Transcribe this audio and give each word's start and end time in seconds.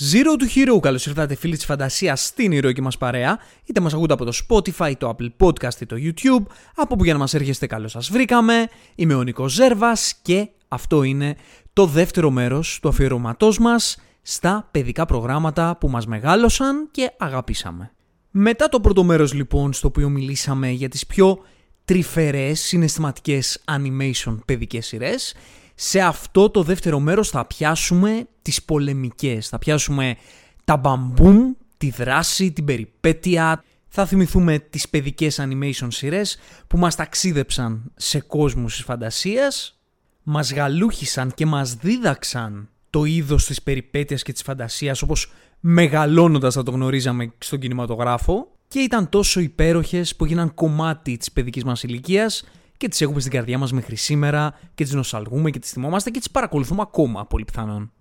Zero 0.00 0.30
to 0.38 0.56
Hero, 0.56 0.80
καλώς 0.80 1.06
ήρθατε 1.06 1.34
φίλοι 1.34 1.56
της 1.56 1.64
φαντασίας 1.64 2.24
στην 2.24 2.52
ηρωική 2.52 2.80
μας 2.80 2.98
παρέα, 2.98 3.38
είτε 3.64 3.80
μας 3.80 3.94
ακούτε 3.94 4.12
από 4.12 4.24
το 4.24 4.38
Spotify, 4.48 4.92
το 4.98 5.16
Apple 5.16 5.46
Podcast 5.46 5.80
ή 5.80 5.86
το 5.86 5.96
YouTube, 5.98 6.52
από 6.74 6.96
που 6.96 7.04
για 7.04 7.12
να 7.12 7.18
μας 7.18 7.34
έρχεστε 7.34 7.66
καλώς 7.66 7.90
σας 7.90 8.10
βρήκαμε, 8.10 8.68
είμαι 8.94 9.14
ο 9.14 9.22
Νικός 9.22 9.52
Ζέρβας 9.52 10.14
και 10.22 10.48
αυτό 10.68 11.02
είναι 11.02 11.36
το 11.72 11.86
δεύτερο 11.86 12.30
μέρος 12.30 12.78
του 12.82 12.88
αφιερωματός 12.88 13.58
μας 13.58 13.98
στα 14.22 14.68
παιδικά 14.70 15.06
προγράμματα 15.06 15.76
που 15.80 15.88
μας 15.88 16.06
μεγάλωσαν 16.06 16.88
και 16.90 17.12
αγαπήσαμε. 17.18 17.92
Μετά 18.30 18.68
το 18.68 18.80
πρώτο 18.80 19.04
μέρος 19.04 19.32
λοιπόν 19.32 19.72
στο 19.72 19.88
οποίο 19.88 20.08
μιλήσαμε 20.08 20.70
για 20.70 20.88
τις 20.88 21.06
πιο 21.06 21.38
τρυφερές 21.84 22.60
συναισθηματικές 22.60 23.64
animation 23.64 24.36
παιδικές 24.44 24.86
σειρές, 24.86 25.34
σε 25.80 26.00
αυτό 26.00 26.50
το 26.50 26.62
δεύτερο 26.62 26.98
μέρος 27.00 27.30
θα 27.30 27.46
πιάσουμε 27.46 28.26
τις 28.42 28.62
πολεμικές, 28.62 29.48
θα 29.48 29.58
πιάσουμε 29.58 30.16
τα 30.64 30.76
μπαμπούμ, 30.76 31.52
τη 31.76 31.90
δράση, 31.90 32.52
την 32.52 32.64
περιπέτεια, 32.64 33.64
θα 33.88 34.06
θυμηθούμε 34.06 34.58
τις 34.58 34.88
παιδικές 34.88 35.40
animation 35.40 35.86
σειρές 35.88 36.38
που 36.66 36.78
μας 36.78 36.94
ταξίδεψαν 36.94 37.92
σε 37.96 38.20
κόσμους 38.20 38.74
της 38.74 38.84
φαντασίας, 38.84 39.78
μας 40.22 40.52
γαλούχησαν 40.52 41.32
και 41.34 41.46
μας 41.46 41.74
δίδαξαν 41.74 42.68
το 42.90 43.04
είδος 43.04 43.46
της 43.46 43.62
περιπέτειας 43.62 44.22
και 44.22 44.32
της 44.32 44.42
φαντασίας 44.42 45.02
όπως 45.02 45.32
μεγαλώνοντας 45.60 46.54
θα 46.54 46.62
το 46.62 46.70
γνωρίζαμε 46.70 47.32
στον 47.38 47.58
κινηματογράφο. 47.58 48.52
Και 48.68 48.78
ήταν 48.78 49.08
τόσο 49.08 49.40
υπέροχες 49.40 50.16
που 50.16 50.24
έγιναν 50.24 50.54
κομμάτι 50.54 51.16
της 51.16 51.32
παιδικής 51.32 51.64
μας 51.64 51.82
ηλικίας 51.82 52.44
και 52.78 52.88
τις 52.88 53.00
έχουμε 53.00 53.20
στην 53.20 53.32
καρδιά 53.32 53.58
μας 53.58 53.72
μέχρι 53.72 53.96
σήμερα 53.96 54.54
και 54.74 54.84
τις 54.84 54.92
νοσαλγούμε 54.92 55.50
και 55.50 55.58
τις 55.58 55.70
θυμόμαστε 55.70 56.10
και 56.10 56.18
τις 56.18 56.30
παρακολουθούμε 56.30 56.82
ακόμα 56.82 57.26
πολύ 57.26 57.44
πιθανόν. 57.44 57.92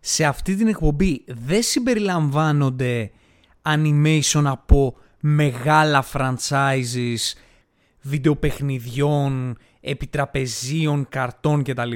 Σε 0.00 0.24
αυτή 0.24 0.56
την 0.56 0.68
εκπομπή 0.68 1.24
δεν 1.26 1.62
συμπεριλαμβάνονται 1.62 3.10
animation 3.62 4.42
από 4.44 4.96
μεγάλα 5.20 6.04
franchises, 6.12 7.34
βιντεοπαιχνιδιών, 8.00 9.56
επιτραπεζίων, 9.80 11.06
καρτών 11.08 11.62
κτλ. 11.62 11.92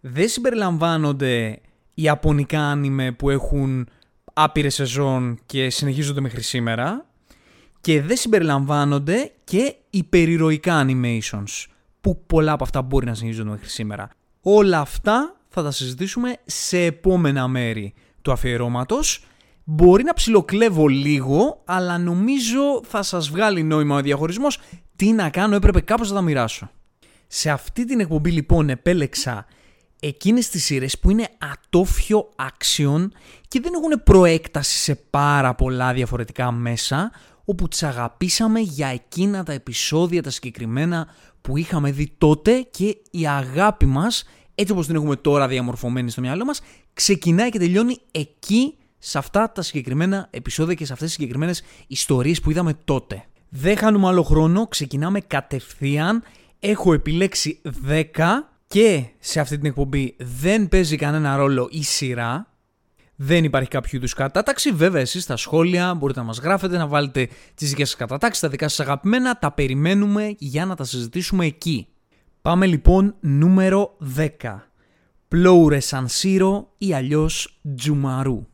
Δεν 0.00 0.28
συμπεριλαμβάνονται 0.28 1.60
ιαπωνικά 1.94 2.60
άνιμε 2.60 3.12
που 3.12 3.30
έχουν 3.30 3.88
άπειρες 4.32 4.74
σεζόν 4.74 5.38
και 5.46 5.70
συνεχίζονται 5.70 6.20
μέχρι 6.20 6.42
σήμερα 6.42 7.06
και 7.80 8.02
δεν 8.02 8.16
συμπεριλαμβάνονται 8.16 9.32
και 9.44 9.74
υπερηρωικά 9.90 10.86
animations 10.86 11.64
που 12.00 12.24
πολλά 12.26 12.52
από 12.52 12.64
αυτά 12.64 12.82
μπορεί 12.82 13.06
να 13.06 13.14
συνεχίζονται 13.14 13.50
μέχρι 13.50 13.68
σήμερα. 13.68 14.08
Όλα 14.40 14.80
αυτά 14.80 15.36
θα 15.48 15.62
τα 15.62 15.70
συζητήσουμε 15.70 16.36
σε 16.44 16.78
επόμενα 16.78 17.48
μέρη 17.48 17.94
του 18.22 18.32
αφιερώματος. 18.32 19.24
Μπορεί 19.64 20.02
να 20.02 20.14
ψιλοκλέβω 20.14 20.86
λίγο, 20.86 21.62
αλλά 21.64 21.98
νομίζω 21.98 22.82
θα 22.84 23.02
σας 23.02 23.28
βγάλει 23.28 23.62
νόημα 23.62 23.96
ο 23.96 24.00
διαχωρισμός. 24.00 24.58
Τι 24.96 25.12
να 25.12 25.30
κάνω, 25.30 25.54
έπρεπε 25.54 25.80
κάπως 25.80 26.08
να 26.08 26.14
τα 26.14 26.22
μοιράσω. 26.22 26.70
Σε 27.26 27.50
αυτή 27.50 27.84
την 27.84 28.00
εκπομπή 28.00 28.30
λοιπόν 28.30 28.70
επέλεξα 28.70 29.46
εκείνες 30.00 30.48
τις 30.48 30.64
σειρές 30.64 30.98
που 30.98 31.10
είναι 31.10 31.28
ατόφιο 31.38 32.28
action 32.36 33.08
και 33.48 33.60
δεν 33.60 33.72
έχουν 33.74 34.02
προέκταση 34.04 34.78
σε 34.78 34.94
πάρα 34.94 35.54
πολλά 35.54 35.92
διαφορετικά 35.92 36.52
μέσα, 36.52 37.10
όπου 37.50 37.68
τις 37.68 37.82
αγαπήσαμε 37.82 38.60
για 38.60 38.88
εκείνα 38.88 39.42
τα 39.42 39.52
επεισόδια 39.52 40.22
τα 40.22 40.30
συγκεκριμένα 40.30 41.08
που 41.40 41.56
είχαμε 41.56 41.90
δει 41.90 42.12
τότε 42.18 42.66
και 42.70 42.96
η 43.10 43.26
αγάπη 43.26 43.86
μας, 43.86 44.24
έτσι 44.54 44.72
όπως 44.72 44.86
την 44.86 44.94
έχουμε 44.94 45.16
τώρα 45.16 45.48
διαμορφωμένη 45.48 46.10
στο 46.10 46.20
μυαλό 46.20 46.44
μας, 46.44 46.60
ξεκινάει 46.92 47.50
και 47.50 47.58
τελειώνει 47.58 47.98
εκεί 48.10 48.74
σε 48.98 49.18
αυτά 49.18 49.52
τα 49.52 49.62
συγκεκριμένα 49.62 50.28
επεισόδια 50.30 50.74
και 50.74 50.84
σε 50.84 50.92
αυτές 50.92 51.08
τις 51.08 51.16
συγκεκριμένες 51.16 51.62
ιστορίες 51.86 52.40
που 52.40 52.50
είδαμε 52.50 52.74
τότε. 52.84 53.24
Δεν 53.48 53.76
χάνουμε 53.76 54.06
άλλο 54.06 54.22
χρόνο, 54.22 54.66
ξεκινάμε 54.66 55.20
κατευθείαν. 55.20 56.22
Έχω 56.58 56.92
επιλέξει 56.92 57.60
10 57.88 58.02
και 58.66 59.04
σε 59.18 59.40
αυτή 59.40 59.56
την 59.56 59.66
εκπομπή 59.66 60.16
δεν 60.18 60.68
παίζει 60.68 60.96
κανένα 60.96 61.36
ρόλο 61.36 61.68
η 61.70 61.82
σειρά, 61.82 62.49
δεν 63.22 63.44
υπάρχει 63.44 63.68
κάποιο 63.68 63.98
είδους 63.98 64.14
κατάταξη. 64.14 64.72
Βέβαια, 64.72 65.00
εσείς 65.00 65.22
στα 65.22 65.36
σχόλια 65.36 65.94
μπορείτε 65.94 66.18
να 66.20 66.26
μας 66.26 66.38
γράφετε, 66.38 66.76
να 66.76 66.86
βάλετε 66.86 67.28
τις 67.54 67.68
δικές 67.68 67.88
σας 67.88 67.98
κατατάξεις, 67.98 68.42
τα 68.42 68.48
δικά 68.48 68.68
σας 68.68 68.80
αγαπημένα. 68.80 69.38
Τα 69.38 69.52
περιμένουμε 69.52 70.34
για 70.38 70.66
να 70.66 70.74
τα 70.74 70.84
συζητήσουμε 70.84 71.46
εκεί. 71.46 71.86
Πάμε 72.42 72.66
λοιπόν 72.66 73.14
νούμερο 73.20 73.96
10. 74.16 74.26
Πλόουρε 75.28 75.80
Σανσίρο 75.80 76.72
ή 76.78 76.94
αλλιώς 76.94 77.60
Τζουμαρού. 77.76 78.46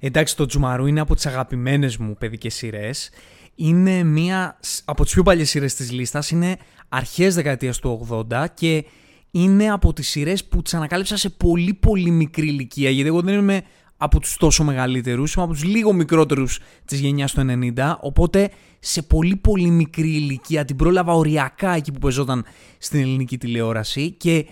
Εντάξει, 0.00 0.36
το 0.36 0.46
Τζουμαρού 0.46 0.86
είναι 0.86 1.00
από 1.00 1.14
τις 1.14 1.26
αγαπημένες 1.26 1.96
μου 1.96 2.16
παιδικές 2.18 2.54
σειρές. 2.54 3.10
Είναι 3.54 4.02
μία 4.02 4.58
από 4.84 5.04
τις 5.04 5.12
πιο 5.12 5.22
παλιές 5.22 5.50
σειρές 5.50 5.74
της 5.74 5.92
λίστας. 5.92 6.30
Είναι 6.30 6.56
αρχές 6.88 7.34
δεκαετίας 7.34 7.78
του 7.78 8.06
80 8.10 8.46
και 8.54 8.84
είναι 9.30 9.70
από 9.70 9.92
τις 9.92 10.08
σειρές 10.08 10.44
που 10.44 10.62
τις 10.62 10.74
ανακάλυψα 10.74 11.16
σε 11.16 11.28
πολύ 11.28 11.74
πολύ 11.74 12.10
μικρή 12.10 12.46
ηλικία. 12.46 12.90
Γιατί 12.90 13.08
εγώ 13.08 13.20
δεν 13.20 13.38
είμαι 13.38 13.62
από 13.96 14.20
τους 14.20 14.36
τόσο 14.36 14.64
μεγαλύτερους, 14.64 15.34
είμαι 15.34 15.44
από 15.44 15.52
τους 15.52 15.64
λίγο 15.64 15.92
μικρότερους 15.92 16.58
της 16.84 17.00
γενιάς 17.00 17.32
του 17.32 17.40
90, 17.40 17.96
οπότε 18.00 18.50
σε 18.78 19.02
πολύ 19.02 19.36
πολύ 19.36 19.70
μικρή 19.70 20.08
ηλικία 20.08 20.64
την 20.64 20.76
πρόλαβα 20.76 21.12
οριακά 21.12 21.74
εκεί 21.74 21.92
που 21.92 21.98
παίζονταν 21.98 22.44
στην 22.78 23.00
ελληνική 23.00 23.38
τηλεόραση 23.38 24.10
και 24.10 24.46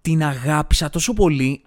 την 0.00 0.24
αγάπησα 0.24 0.90
τόσο 0.90 1.12
πολύ 1.12 1.62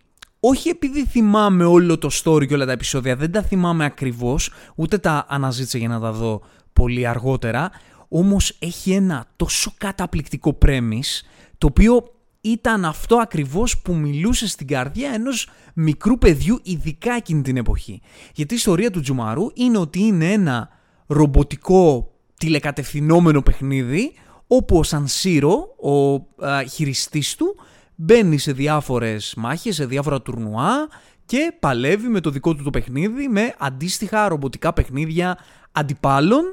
όχι 0.46 0.70
επειδή 0.70 1.06
θυμάμαι 1.06 1.64
όλο 1.64 1.98
το 1.98 2.10
story 2.24 2.48
και 2.48 2.54
όλα 2.54 2.66
τα 2.66 2.72
επεισόδια, 2.72 3.16
δεν 3.16 3.32
τα 3.32 3.42
θυμάμαι 3.42 3.86
ακριβώς, 3.86 4.50
ούτε 4.76 4.98
τα 4.98 5.26
αναζήτησα 5.30 5.78
για 5.78 5.88
να 5.88 6.00
τα 6.00 6.12
δω 6.12 6.42
πολύ 6.74 7.08
αργότερα, 7.08 7.72
όμως 8.08 8.56
έχει 8.60 8.92
ένα 8.92 9.26
τόσο 9.36 9.74
καταπληκτικό 9.78 10.54
πρέμις, 10.54 11.24
το 11.58 11.68
οποίο 11.68 12.04
ήταν 12.42 12.86
αυτό 12.86 13.16
ακριβώς 13.16 13.82
που 13.82 13.96
μιλούσε 13.96 14.48
στην 14.48 14.68
καρδιά 14.68 15.12
ενός 15.14 15.50
μικρού 15.74 16.18
παιδιού, 16.18 16.60
ειδικά 16.64 17.14
εκείνη 17.14 17.42
την 17.42 17.58
εποχή. 17.58 18.02
Γιατί 18.34 18.54
η 18.54 18.58
ιστορία 18.58 18.92
του 18.92 19.02
Τζουμαρού 19.02 19.48
είναι 19.54 19.78
ότι 19.78 20.00
είναι 20.00 20.32
ένα 20.32 20.70
ρομποτικό 21.08 22.12
τηλεκατευθυνόμενο 22.38 23.42
παιχνίδι, 23.42 24.14
όπου 24.48 24.78
ο 24.78 24.84
Σανσίρο, 24.84 25.76
ο 25.82 26.14
α, 26.46 26.64
χειριστής 26.64 27.36
του, 27.36 27.56
μπαίνει 28.04 28.38
σε 28.38 28.52
διάφορες 28.52 29.34
μάχες, 29.38 29.76
σε 29.76 29.86
διάφορα 29.86 30.22
τουρνουά 30.22 30.90
και 31.26 31.54
παλεύει 31.60 32.08
με 32.08 32.20
το 32.20 32.30
δικό 32.30 32.56
του 32.56 32.64
το 32.64 32.70
παιχνίδι 32.70 33.28
με 33.28 33.54
αντίστοιχα 33.58 34.28
ρομποτικά 34.28 34.74
παιχνίδια 34.74 35.38
αντιπάλων 35.72 36.44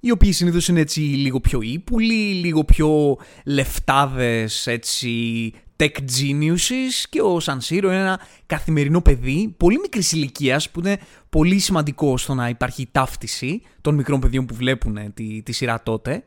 οι 0.00 0.10
οποίοι 0.10 0.32
συνήθως 0.32 0.68
είναι 0.68 0.80
έτσι 0.80 1.00
λίγο 1.00 1.40
πιο 1.40 1.60
ύπουλοι, 1.62 2.32
λίγο 2.32 2.64
πιο 2.64 3.18
λεφτάδες, 3.44 4.66
έτσι 4.66 5.52
tech 5.76 5.96
geniuses 6.18 7.04
και 7.08 7.20
ο 7.20 7.40
Σανσίρο 7.40 7.88
είναι 7.88 8.00
ένα 8.00 8.20
καθημερινό 8.46 9.00
παιδί 9.00 9.54
πολύ 9.56 9.78
μικρής 9.78 10.12
ηλικίας 10.12 10.70
που 10.70 10.80
είναι 10.80 10.98
πολύ 11.28 11.58
σημαντικό 11.58 12.16
στο 12.16 12.34
να 12.34 12.48
υπάρχει 12.48 12.88
ταύτιση 12.92 13.62
των 13.80 13.94
μικρών 13.94 14.20
παιδιών 14.20 14.46
που 14.46 14.54
βλέπουν 14.54 15.14
τη, 15.14 15.42
τη 15.42 15.52
σειρά 15.52 15.82
τότε. 15.82 16.24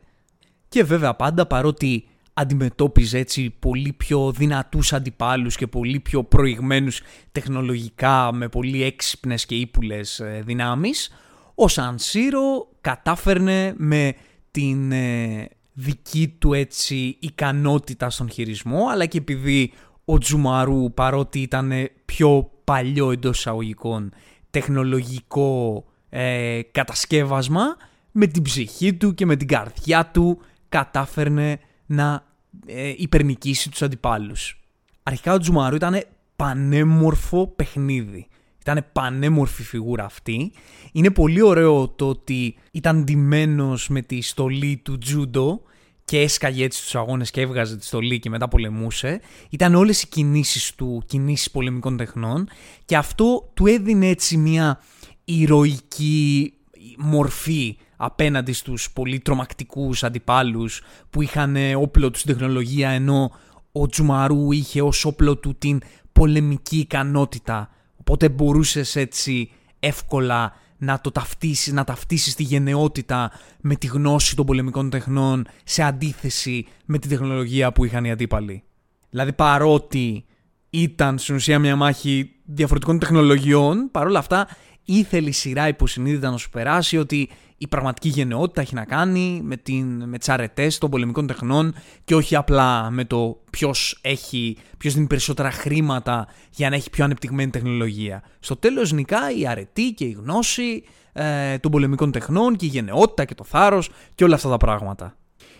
Και 0.68 0.84
βέβαια 0.84 1.14
πάντα 1.14 1.46
παρότι 1.46 2.04
αντιμετώπιζε 2.38 3.18
έτσι 3.18 3.50
πολύ 3.58 3.92
πιο 3.92 4.32
δυνατούς 4.32 4.92
αντιπάλους 4.92 5.56
και 5.56 5.66
πολύ 5.66 6.00
πιο 6.00 6.24
προηγμένους 6.24 7.00
τεχνολογικά 7.32 8.32
με 8.32 8.48
πολύ 8.48 8.82
έξυπνες 8.82 9.46
και 9.46 9.54
ύπουλες 9.54 10.20
ε, 10.20 10.42
δυνάμεις, 10.44 11.10
ο 11.54 11.68
Σανσίρο 11.68 12.68
κατάφερνε 12.80 13.74
με 13.76 14.14
την 14.50 14.92
ε, 14.92 15.48
δική 15.72 16.28
του 16.38 16.52
έτσι 16.52 17.16
ικανότητα 17.20 18.10
στον 18.10 18.30
χειρισμό, 18.30 18.86
αλλά 18.90 19.06
και 19.06 19.18
επειδή 19.18 19.72
ο 20.04 20.18
Τζουμαρού 20.18 20.92
παρότι 20.94 21.40
ήταν 21.40 21.72
πιο 22.04 22.50
παλιό 22.64 23.10
εντός 23.10 23.38
εισαγωγικών 23.38 24.12
τεχνολογικό 24.50 25.84
ε, 26.08 26.60
κατασκεύασμα, 26.72 27.76
με 28.12 28.26
την 28.26 28.42
ψυχή 28.42 28.94
του 28.94 29.14
και 29.14 29.26
με 29.26 29.36
την 29.36 29.48
καρδιά 29.48 30.06
του 30.06 30.40
κατάφερνε 30.68 31.60
να 31.86 32.25
ε, 32.66 32.92
υπερνικήσει 32.96 33.70
τους 33.70 33.82
αντιπάλους. 33.82 34.60
Αρχικά 35.02 35.32
ο 35.32 35.38
Τζουμαρού 35.38 35.74
ήταν 35.74 36.02
πανέμορφο 36.36 37.46
παιχνίδι. 37.46 38.26
Ήταν 38.60 38.86
πανέμορφη 38.92 39.62
φιγούρα 39.62 40.04
αυτή. 40.04 40.52
Είναι 40.92 41.10
πολύ 41.10 41.42
ωραίο 41.42 41.88
το 41.88 42.08
ότι 42.08 42.54
ήταν 42.70 43.04
ντυμένος 43.04 43.88
με 43.88 44.02
τη 44.02 44.20
στολή 44.20 44.76
του 44.76 44.98
τζούντο 44.98 45.60
και 46.04 46.20
έσκαγε 46.20 46.64
έτσι 46.64 46.78
στους 46.80 46.94
αγώνες 46.94 47.30
και 47.30 47.40
έβγαζε 47.40 47.76
τη 47.76 47.84
στολή 47.84 48.18
και 48.18 48.30
μετά 48.30 48.48
πολεμούσε. 48.48 49.20
Ήταν 49.50 49.74
όλες 49.74 50.02
οι 50.02 50.08
κινήσεις 50.08 50.74
του, 50.74 51.02
κινήσεις 51.06 51.50
πολεμικών 51.50 51.96
τεχνών 51.96 52.48
και 52.84 52.96
αυτό 52.96 53.50
του 53.54 53.66
έδινε 53.66 54.08
έτσι 54.08 54.36
μια 54.36 54.80
ηρωική 55.24 56.52
μορφή 56.98 57.76
απέναντι 57.96 58.52
στους 58.52 58.90
πολύ 58.92 59.20
τρομακτικούς 59.20 60.04
αντιπάλους 60.04 60.82
που 61.10 61.22
είχαν 61.22 61.56
όπλο 61.76 62.10
τους 62.10 62.20
στην 62.20 62.34
τεχνολογία 62.34 62.90
ενώ 62.90 63.32
ο 63.72 63.86
Τζουμαρού 63.86 64.52
είχε 64.52 64.82
ως 64.82 65.04
όπλο 65.04 65.36
του 65.36 65.54
την 65.58 65.80
πολεμική 66.12 66.78
ικανότητα. 66.78 67.70
Οπότε 67.96 68.28
μπορούσες 68.28 68.96
έτσι 68.96 69.50
εύκολα 69.80 70.52
να 70.78 71.00
το 71.00 71.10
ταυτίσεις, 71.10 71.72
να 71.72 71.84
ταυτίσεις 71.84 72.34
τη 72.34 72.42
γενναιότητα 72.42 73.30
με 73.60 73.74
τη 73.74 73.86
γνώση 73.86 74.36
των 74.36 74.46
πολεμικών 74.46 74.90
τεχνών 74.90 75.46
σε 75.64 75.82
αντίθεση 75.82 76.66
με 76.84 76.98
τη 76.98 77.08
τεχνολογία 77.08 77.72
που 77.72 77.84
είχαν 77.84 78.04
οι 78.04 78.10
αντίπαλοι. 78.10 78.62
Δηλαδή 79.10 79.32
παρότι 79.32 80.24
ήταν 80.70 81.18
στην 81.18 81.34
ουσία 81.34 81.58
μια 81.58 81.76
μάχη 81.76 82.30
διαφορετικών 82.44 82.98
τεχνολογιών, 82.98 83.88
παρόλα 83.90 84.18
αυτά 84.18 84.48
ήθελε 84.86 85.28
η 85.28 85.32
σειρά 85.32 85.68
υποσυνείδητα 85.68 86.30
να 86.30 86.36
σου 86.36 86.50
περάσει 86.50 86.98
ότι 86.98 87.28
η 87.58 87.66
πραγματική 87.66 88.08
γενναιότητα 88.08 88.60
έχει 88.60 88.74
να 88.74 88.84
κάνει 88.84 89.40
με, 89.44 89.56
την, 89.56 90.08
με 90.08 90.18
τις 90.18 90.28
αρετές 90.28 90.78
των 90.78 90.90
πολεμικών 90.90 91.26
τεχνών 91.26 91.74
και 92.04 92.14
όχι 92.14 92.36
απλά 92.36 92.90
με 92.90 93.04
το 93.04 93.40
ποιος, 93.50 93.98
έχει, 94.02 94.56
ποιος 94.78 94.94
δίνει 94.94 95.06
περισσότερα 95.06 95.50
χρήματα 95.50 96.26
για 96.50 96.70
να 96.70 96.76
έχει 96.76 96.90
πιο 96.90 97.04
ανεπτυγμένη 97.04 97.50
τεχνολογία. 97.50 98.22
Στο 98.40 98.56
τέλος 98.56 98.92
νικά 98.92 99.30
η 99.38 99.46
αρετή 99.46 99.92
και 99.92 100.04
η 100.04 100.10
γνώση 100.10 100.84
ε, 101.12 101.58
των 101.58 101.70
πολεμικών 101.70 102.12
τεχνών 102.12 102.56
και 102.56 102.64
η 102.64 102.68
γενναιότητα 102.68 103.24
και 103.24 103.34
το 103.34 103.44
θάρρος 103.44 103.90
και 104.14 104.24
όλα 104.24 104.34
αυτά 104.34 104.48
τα 104.48 104.56
πράγματα. 104.56 105.16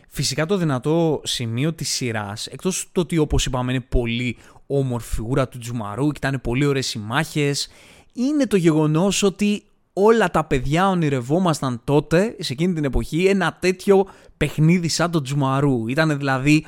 Φυσικά 0.09 0.47
το 0.47 0.57
δυνατό 0.57 1.21
σημείο 1.25 1.73
της 1.73 1.91
σειράς, 1.91 2.47
εκτός 2.47 2.89
το 2.93 3.01
ότι 3.01 3.19
όπως 3.19 3.47
είπαμε 3.47 3.73
είναι 3.73 3.85
πολύ 3.89 4.37
όμορφη 4.67 5.15
φιγούρα 5.15 5.49
του 5.49 5.59
Τζουμαρού 5.59 6.13
και 6.13 6.27
ήταν 6.27 6.41
πολύ 6.41 6.65
ωραίες 6.65 6.95
οι 6.95 6.99
μάχες, 6.99 7.69
είναι 8.17 8.47
το 8.47 8.57
γεγονός 8.57 9.23
ότι 9.23 9.63
όλα 9.93 10.31
τα 10.31 10.45
παιδιά 10.45 10.89
ονειρευόμασταν 10.89 11.81
τότε, 11.85 12.37
σε 12.39 12.53
εκείνη 12.53 12.75
την 12.75 12.85
εποχή, 12.85 13.27
ένα 13.27 13.57
τέτοιο 13.61 14.07
παιχνίδι 14.37 14.89
σαν 14.89 15.11
το 15.11 15.23
Τζουμαρού. 15.23 15.89
Ήταν 15.89 16.19
δηλαδή 16.19 16.67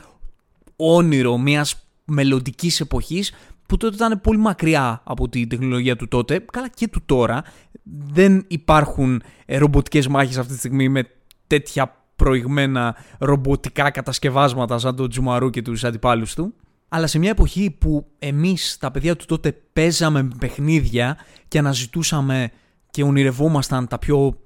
όνειρο 0.76 1.38
μιας 1.38 1.86
μελλοντικής 2.04 2.80
εποχής 2.80 3.32
που 3.66 3.76
τότε 3.76 3.94
ήταν 3.94 4.20
πολύ 4.20 4.38
μακριά 4.38 5.00
από 5.04 5.28
την 5.28 5.48
τεχνολογία 5.48 5.96
του 5.96 6.08
τότε, 6.08 6.44
καλά 6.52 6.68
και 6.68 6.88
του 6.88 7.02
τώρα. 7.06 7.42
Δεν 8.12 8.44
υπάρχουν 8.48 9.22
ρομποτικές 9.46 10.08
μάχες 10.08 10.38
αυτή 10.38 10.52
τη 10.52 10.58
στιγμή 10.58 10.88
με 10.88 11.08
τέτοια 11.46 11.94
προηγμένα 12.16 12.96
ρομποτικά 13.18 13.90
κατασκευάσματα 13.90 14.78
σαν 14.78 14.96
το 14.96 15.06
Τζουμαρού 15.06 15.50
και 15.50 15.62
τους 15.62 15.84
αντιπάλους 15.84 16.34
του. 16.34 16.54
Αλλά 16.88 17.06
σε 17.06 17.18
μια 17.18 17.30
εποχή 17.30 17.70
που 17.70 18.06
εμείς 18.18 18.76
τα 18.80 18.90
παιδιά 18.90 19.16
του 19.16 19.24
τότε 19.24 19.52
παίζαμε 19.72 20.28
παιχνίδια 20.38 21.16
και 21.48 21.58
αναζητούσαμε 21.58 22.50
και 22.90 23.02
ονειρευόμασταν 23.02 23.86
τα 23.86 23.98
πιο 23.98 24.38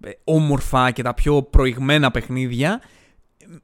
ε, 0.00 0.10
όμορφα 0.24 0.90
και 0.90 1.02
τα 1.02 1.14
πιο 1.14 1.42
προηγμένα 1.42 2.10
παιχνίδια, 2.10 2.80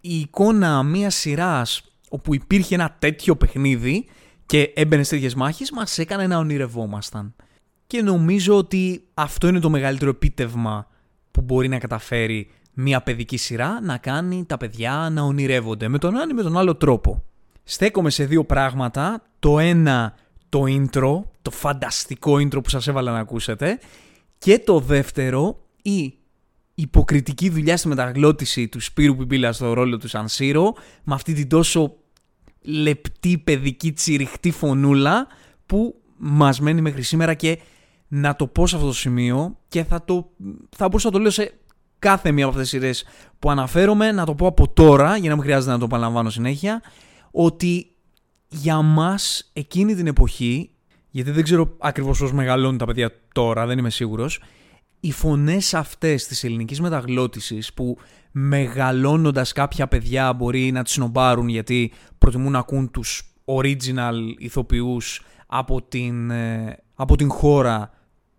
η 0.01 0.19
εικόνα 0.19 0.83
μιας 0.83 1.15
σειράς 1.15 1.83
όπου 2.11 2.35
υπήρχε 2.35 2.75
ένα 2.75 2.97
τέτοιο 2.99 3.37
παιχνίδι 3.37 4.07
και 4.47 4.73
έμπαινε 4.75 5.03
σε 5.03 5.11
τέτοιε 5.11 5.31
μάχες, 5.37 5.71
μας 5.71 5.99
έκανε 5.99 6.27
να 6.27 6.39
ονειρευόμασταν. 6.39 7.35
Και 7.87 8.03
νομίζω 8.03 8.57
ότι 8.57 9.05
αυτό 9.15 9.49
είναι 9.49 9.61
το 9.61 9.71
μεγαλύτερο 9.71 10.11
επίτευγμα 10.11 10.87
που 11.31 11.41
μπορεί 11.41 11.69
να 11.69 11.79
καταφέρει 11.79 12.51
μια 12.73 13.03
παιδική 13.03 13.37
σειρά 13.37 13.81
να 13.83 13.97
κάνει 13.99 14.45
τα 14.45 14.57
παιδιά 14.57 15.09
να 15.13 15.23
ονειρεύονται 15.23 15.89
με 15.89 15.99
τον 15.99 16.15
ένα 16.15 16.27
ή 16.31 16.35
με 16.35 16.43
τον 16.43 16.59
άλλο 16.59 16.75
τρόπο. 16.75 17.25
Στέκομαι 17.69 18.11
σε 18.11 18.25
δύο 18.25 18.45
πράγματα. 18.45 19.23
Το 19.39 19.59
ένα 19.59 20.15
το 20.49 20.63
intro, 20.67 21.23
το 21.43 21.51
φανταστικό 21.51 22.35
intro 22.35 22.63
που 22.63 22.69
σας 22.69 22.87
έβαλα 22.87 23.13
να 23.13 23.19
ακούσετε 23.19 23.79
και 24.39 24.59
το 24.59 24.81
δεύτερο, 24.81 25.59
η 25.83 26.15
υποκριτική 26.75 27.49
δουλειά 27.49 27.77
στη 27.77 27.89
μεταγλώτηση 27.89 28.69
του 28.69 28.81
Σπύρου 28.81 29.17
Πιμπίλα 29.17 29.53
στο 29.53 29.73
ρόλο 29.73 29.99
του 29.99 30.09
Σανσίρο, 30.09 30.75
με 31.05 31.15
αυτή 31.15 31.33
την 31.33 31.49
τόσο 31.49 31.97
λεπτή, 32.63 33.39
παιδική, 33.39 33.93
τσιριχτή 33.93 34.51
φωνούλα 34.51 35.27
που 35.67 36.01
μας 36.17 36.61
μένει 36.61 36.81
μέχρι 36.81 37.03
σήμερα 37.03 37.35
και 37.35 37.59
να 38.09 38.37
το 38.37 38.47
πω 38.47 38.67
σε 38.67 38.77
αυτό 38.77 38.89
το 38.89 38.95
σημείο 38.95 39.59
και 39.69 39.85
θα, 39.85 40.05
το, 40.05 40.31
θα 40.77 40.89
μπορούσα 40.89 41.07
να 41.07 41.13
το 41.13 41.19
λέω 41.19 41.31
σε 41.31 41.53
κάθε 41.99 42.33
μία 42.33 42.45
από 42.45 42.53
αυτές 42.53 42.71
τις 42.71 42.81
σειρές 42.81 43.05
που 43.39 43.51
αναφέρομαι, 43.51 44.13
να 44.13 44.25
το 44.25 44.35
πω 44.35 44.47
από 44.47 44.69
τώρα, 44.69 45.17
για 45.17 45.29
να 45.29 45.35
μην 45.35 45.45
χρειάζεται 45.45 45.73
να 45.73 45.79
το 45.79 45.85
επαναλαμβάνω 45.85 46.31
συνέχεια, 46.31 46.83
ότι 47.39 47.95
για 48.49 48.83
μας 48.83 49.51
εκείνη 49.53 49.95
την 49.95 50.07
εποχή 50.07 50.71
γιατί 51.11 51.31
δεν 51.31 51.43
ξέρω 51.43 51.77
ακριβώς 51.79 52.19
πώς 52.19 52.33
μεγαλώνουν 52.33 52.79
τα 52.79 52.87
παιδιά 52.87 53.11
τώρα, 53.33 53.67
δεν 53.67 53.79
είμαι 53.79 53.91
σίγουρος, 53.91 54.43
οι 55.01 55.13
φωνές 55.13 55.75
αυτές 55.75 56.27
της 56.27 56.45
ελληνικής 56.45 56.81
μεταγλώτησης 56.81 57.73
που 57.73 57.99
μεγαλώνοντας 58.31 59.53
κάποια 59.53 59.89
παιδιά 59.89 60.33
μπορεί 60.33 60.73
να 60.73 60.83
τις 60.83 60.93
συνομπάρουν 60.93 61.49
γιατί 61.49 61.93
προτιμούν 62.19 62.53
να 62.53 62.59
ακούν 62.59 62.91
τους 62.91 63.35
original 63.45 64.15
ηθοποιούς 64.39 65.23
από 65.47 65.83
την, 65.83 66.31
ε, 66.31 66.79
από 66.95 67.17
την 67.17 67.31
χώρα 67.31 67.91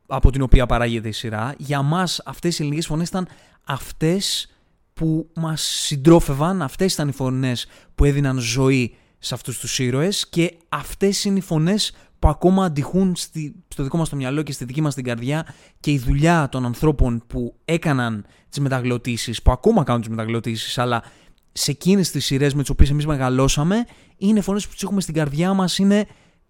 από 0.07 0.31
την 0.31 0.41
οποία 0.41 0.65
παράγεται 0.65 1.07
η 1.07 1.11
σειρά. 1.11 1.53
Για 1.57 1.81
μας 1.81 2.21
αυτές 2.25 2.59
οι 2.59 2.61
ελληνικές 2.61 2.85
φωνές 2.85 3.07
ήταν 3.07 3.27
αυτές 3.63 4.56
που 4.97 5.29
μας 5.35 5.61
συντρόφευαν, 5.61 6.61
αυτές 6.61 6.93
ήταν 6.93 7.07
οι 7.07 7.11
φωνές 7.11 7.67
που 7.95 8.05
έδιναν 8.05 8.37
ζωή 8.39 8.95
σε 9.19 9.33
αυτούς 9.33 9.59
τους 9.59 9.79
ήρωες 9.79 10.29
και 10.29 10.57
αυτές 10.69 11.23
είναι 11.23 11.37
οι 11.37 11.41
φωνές 11.41 11.95
που 12.19 12.27
ακόμα 12.27 12.65
αντιχούν 12.65 13.15
στη, 13.15 13.55
στο 13.67 13.83
δικό 13.83 13.97
μας 13.97 14.09
το 14.09 14.15
μυαλό 14.15 14.41
και 14.41 14.51
στη 14.51 14.65
δική 14.65 14.81
μας 14.81 14.95
την 14.95 15.03
καρδιά 15.03 15.45
και 15.79 15.91
η 15.91 15.97
δουλειά 15.97 16.49
των 16.49 16.65
ανθρώπων 16.65 17.23
που 17.27 17.55
έκαναν 17.65 18.25
τις 18.49 18.59
μεταγλωτήσεις, 18.59 19.41
που 19.41 19.51
ακόμα 19.51 19.83
κάνουν 19.83 20.01
τις 20.01 20.09
μεταγλωτήσεις, 20.09 20.77
αλλά 20.77 21.03
σε 21.51 21.71
εκείνες 21.71 22.11
τις 22.11 22.25
σειρές 22.25 22.53
με 22.53 22.61
τις 22.61 22.69
οποίες 22.69 22.89
εμείς 22.89 23.05
μεγαλώσαμε, 23.05 23.85
είναι 24.17 24.41
φωνές 24.41 24.67
που 24.67 24.73
τις 24.73 24.83
έχουμε 24.83 25.01
στην 25.01 25.13
καρδιά 25.13 25.53
μας. 25.53 25.77
Είναι 25.77 26.07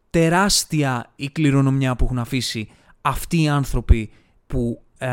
τεράστια 0.10 1.12
η 1.16 1.30
κληρονομιά 1.30 1.96
που 1.96 2.04
έχουν 2.04 2.20
αφήσει 2.20 2.70
αυτοί 3.02 3.42
οι 3.42 3.48
άνθρωποι 3.48 4.10
που, 4.48 4.82
ε, 4.98 5.08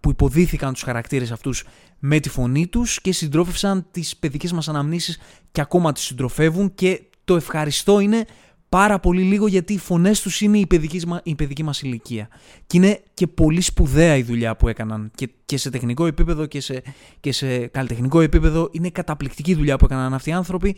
που 0.00 0.10
υποδίθηκαν 0.10 0.72
τους 0.72 0.82
χαρακτήρες 0.82 1.32
αυτούς 1.32 1.64
με 2.06 2.20
τη 2.20 2.28
φωνή 2.28 2.66
τους 2.66 3.00
και 3.00 3.12
συντρόφευσαν 3.12 3.86
τις 3.90 4.16
παιδικές 4.16 4.52
μας 4.52 4.68
αναμνήσεις 4.68 5.18
και 5.52 5.60
ακόμα 5.60 5.92
τις 5.92 6.02
συντροφεύουν 6.02 6.74
και 6.74 7.02
το 7.24 7.36
ευχαριστώ 7.36 8.00
είναι 8.00 8.24
πάρα 8.68 9.00
πολύ 9.00 9.22
λίγο 9.22 9.46
γιατί 9.46 9.72
οι 9.72 9.78
φωνές 9.78 10.20
τους 10.20 10.40
είναι 10.40 10.58
η 10.58 10.66
παιδική, 10.66 11.02
η 11.22 11.34
παιδική 11.34 11.62
μας 11.62 11.82
ηλικία. 11.82 12.28
Και 12.66 12.76
είναι 12.76 13.00
και 13.14 13.26
πολύ 13.26 13.60
σπουδαία 13.60 14.16
η 14.16 14.22
δουλειά 14.22 14.56
που 14.56 14.68
έκαναν 14.68 15.10
και, 15.14 15.30
και 15.44 15.56
σε 15.56 15.70
τεχνικό 15.70 16.06
επίπεδο 16.06 16.46
και 16.46 16.60
σε, 16.60 16.82
και 17.20 17.32
σε 17.32 17.66
καλλιτεχνικό 17.66 18.20
επίπεδο. 18.20 18.68
Είναι 18.72 18.90
καταπληκτική 18.90 19.50
η 19.50 19.54
δουλειά 19.54 19.76
που 19.76 19.84
έκαναν 19.84 20.14
αυτοί 20.14 20.30
οι 20.30 20.32
άνθρωποι. 20.32 20.76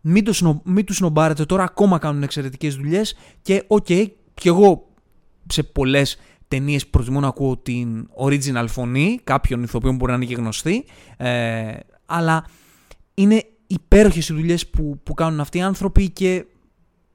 Μην, 0.00 0.24
το, 0.24 0.62
μην 0.64 0.84
τους 0.84 0.96
σνομπάρετε 0.96 1.44
τώρα, 1.44 1.62
ακόμα 1.62 1.98
κάνουν 1.98 2.22
εξαιρετικές 2.22 2.74
δουλειές. 2.74 3.16
Και 3.42 3.64
OK, 3.66 3.86
okay, 3.88 4.06
και 4.34 4.48
εγώ 4.48 4.88
σε 5.46 5.62
πολλές 5.62 6.16
ταινίες 6.48 6.86
προτιμώ 6.86 7.20
να 7.20 7.28
ακούω 7.28 7.56
την 7.56 8.08
original 8.24 8.64
φωνή 8.68 9.20
κάποιων 9.24 9.62
ηθοποιών 9.62 9.92
που 9.92 9.98
μπορεί 9.98 10.10
να 10.10 10.16
είναι 10.16 10.26
και 10.26 10.34
γνωστοί. 10.34 10.84
Ε, 11.16 11.72
αλλά 12.06 12.44
είναι 13.14 13.44
υπέροχες 13.66 14.28
οι 14.28 14.34
δουλειές 14.34 14.66
που, 14.66 15.00
που 15.02 15.14
κάνουν 15.14 15.40
αυτοί 15.40 15.58
οι 15.58 15.62
άνθρωποι 15.62 16.10
και 16.10 16.44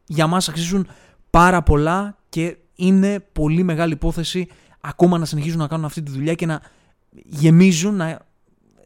για 0.05 0.27
μας 0.27 0.50
αξίζουν 0.50 0.88
πάρα 1.29 1.63
πολλά 1.63 2.17
και 2.29 2.57
είναι 2.75 3.19
πολύ 3.31 3.63
μεγάλη 3.63 3.93
υπόθεση 3.93 4.47
ακόμα 4.81 5.17
να 5.17 5.25
συνεχίζουν 5.25 5.59
να 5.59 5.67
κάνουν 5.67 5.85
αυτή 5.85 6.01
τη 6.01 6.11
δουλειά 6.11 6.33
και 6.33 6.45
να 6.45 6.61
γεμίζουν, 7.25 7.95
να 7.95 8.19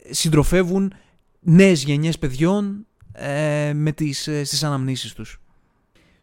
συντροφεύουν 0.10 0.94
νέες 1.40 1.84
γενιές 1.84 2.20
παιδιών 2.20 2.86
ε, 3.12 3.74
με 3.74 3.92
τις, 3.92 4.28
ε, 4.28 4.44
στις 4.44 4.64
αναμνήσεις 4.64 5.14
τους. 5.14 5.42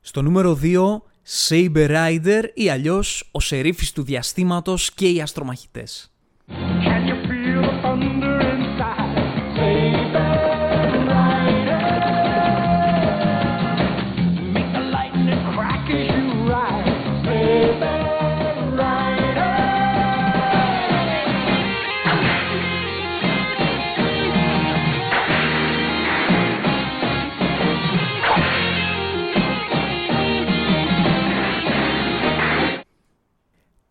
Στο 0.01 0.23
νούμερο 0.23 0.59
2, 0.63 1.03
Saber 1.27 1.89
Rider 1.89 2.43
ή 2.55 2.71
αλλιώς 2.71 3.29
ο 3.31 3.41
σερίφης 3.41 3.93
του 3.93 4.03
διαστήματος 4.03 4.95
και 4.95 5.09
οι 5.09 5.21
αστρομαχητές. 5.21 6.13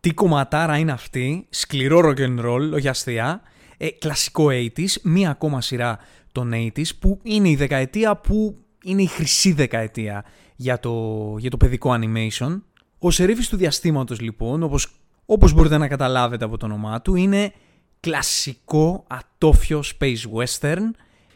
Τι 0.02 0.14
κομματάρα 0.14 0.76
είναι 0.76 0.92
αυτή, 0.92 1.46
σκληρό 1.50 2.00
rock 2.04 2.18
and 2.18 2.44
roll, 2.44 2.72
όχι 2.74 2.88
αστεία, 2.88 3.42
ε, 3.76 3.90
κλασικό 3.90 4.46
80s, 4.50 5.00
μία 5.02 5.30
ακόμα 5.30 5.60
σειρά 5.60 5.98
των 6.32 6.52
80s 6.54 6.96
που 6.98 7.20
είναι 7.22 7.48
η 7.48 7.56
δεκαετία 7.56 8.16
που 8.16 8.58
είναι 8.82 9.02
η 9.02 9.06
χρυσή 9.06 9.52
δεκαετία 9.52 10.24
για 10.56 10.80
το, 10.80 11.36
για 11.38 11.50
το 11.50 11.56
παιδικό 11.56 11.98
animation. 12.00 12.60
Ο 12.98 13.10
σερίφης 13.10 13.48
του 13.48 13.56
διαστήματος 13.56 14.20
λοιπόν, 14.20 14.62
όπως, 14.62 14.88
όπως 15.26 15.52
μπορείτε 15.52 15.78
να 15.78 15.88
καταλάβετε 15.88 16.44
από 16.44 16.56
το 16.56 16.66
όνομά 16.66 17.02
του, 17.02 17.14
είναι 17.14 17.52
κλασικό 18.00 19.04
ατόφιο 19.06 19.82
space 19.98 20.22
western. 20.36 20.90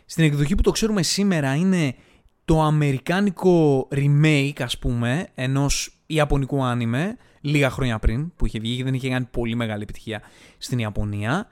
Στην 0.07 0.25
εκδοχή 0.25 0.55
που 0.55 0.63
το 0.63 0.71
ξέρουμε 0.71 1.03
σήμερα 1.03 1.55
είναι 1.55 1.95
το 2.45 2.63
αμερικάνικο 2.63 3.89
remake 3.91 4.63
ας 4.63 4.79
πούμε 4.79 5.29
ενός 5.35 5.96
ιαπωνικού 6.07 6.65
άνιμε 6.65 7.17
λίγα 7.41 7.71
χρόνια 7.71 7.99
πριν 7.99 8.33
που 8.37 8.47
είχε 8.47 8.59
βγει 8.59 8.77
και 8.77 8.85
δεν 8.85 8.95
είχε 8.95 9.09
κάνει 9.09 9.29
πολύ 9.31 9.55
μεγάλη 9.55 9.83
επιτυχία 9.83 10.23
στην 10.59 10.79
Ιαπωνία. 10.79 11.47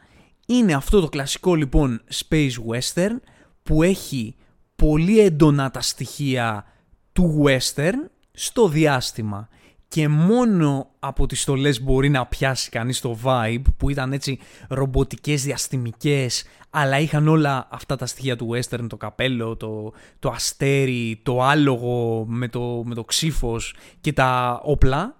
Είναι 0.47 0.75
αυτό 0.75 1.01
το 1.01 1.09
κλασικό 1.09 1.55
λοιπόν 1.55 2.03
space 2.29 2.53
western 2.71 3.17
που 3.63 3.83
έχει 3.83 4.37
πολύ 4.77 5.21
έντονα 5.21 5.71
τα 5.71 5.81
στοιχεία 5.81 6.65
του 7.13 7.45
western 7.47 8.11
στο 8.33 8.69
διάστημα 8.69 9.49
και 9.95 10.09
μόνο 10.09 10.91
από 10.99 11.27
τις 11.27 11.41
στολές 11.41 11.83
μπορεί 11.83 12.09
να 12.09 12.27
πιάσει 12.27 12.71
κανείς 12.71 13.01
το 13.01 13.19
vibe 13.25 13.63
που 13.77 13.91
ήταν 13.91 14.13
έτσι 14.13 14.39
ρομποτικές 14.69 15.43
διαστημικές 15.45 16.45
αλλά 16.71 16.99
είχαν 16.99 17.29
όλα 17.29 17.69
αυτά 17.71 17.97
τα 17.97 18.07
στοιχεία 18.07 18.37
του 18.37 18.49
western, 18.53 18.87
το 18.89 18.97
καπέλο, 18.97 19.57
το, 19.57 19.93
το 20.19 20.29
αστέρι, 20.29 21.21
το 21.23 21.43
άλογο 21.43 22.25
με 22.29 22.49
το, 22.49 22.83
με 22.85 22.95
το 22.95 23.05
ξύφος 23.05 23.75
και 24.01 24.13
τα 24.13 24.61
όπλα. 24.65 25.17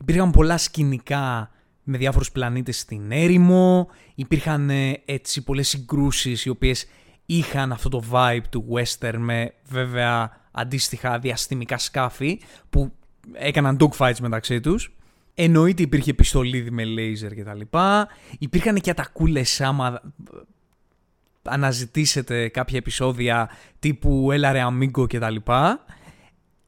Υπήρχαν 0.00 0.30
πολλά 0.30 0.58
σκηνικά 0.58 1.50
με 1.82 1.98
διάφορους 1.98 2.32
πλανήτες 2.32 2.78
στην 2.78 3.12
έρημο, 3.12 3.88
υπήρχαν 4.14 4.70
ε, 4.70 5.02
έτσι 5.04 5.44
πολλές 5.44 5.68
συγκρούσεις 5.68 6.44
οι 6.44 6.48
οποίες 6.48 6.86
είχαν 7.26 7.72
αυτό 7.72 7.88
το 7.88 8.02
vibe 8.10 8.44
του 8.50 8.64
western 8.74 9.16
με 9.18 9.54
βέβαια 9.64 10.30
αντίστοιχα 10.50 11.18
διαστημικά 11.18 11.78
σκάφη 11.78 12.40
που 12.70 12.92
έκαναν 13.32 13.76
dogfights 13.80 14.18
μεταξύ 14.20 14.60
τους. 14.60 14.92
Εννοείται 15.34 15.82
υπήρχε 15.82 16.14
πιστολίδι 16.14 16.70
με 16.70 16.84
λέιζερ 16.84 17.34
και 17.34 17.44
τα 17.44 17.54
λοιπά. 17.54 18.08
Υπήρχαν 18.38 18.74
και 18.74 18.90
ατακούλες 18.90 19.60
άμα 19.60 20.00
αναζητήσετε 21.42 22.48
κάποια 22.48 22.78
επεισόδια 22.78 23.50
τύπου 23.78 24.32
Έλα 24.32 24.52
ρε 24.52 24.66
Amigo 24.70 25.08
και 25.08 25.18
τα 25.18 25.30
λοιπά. 25.30 25.84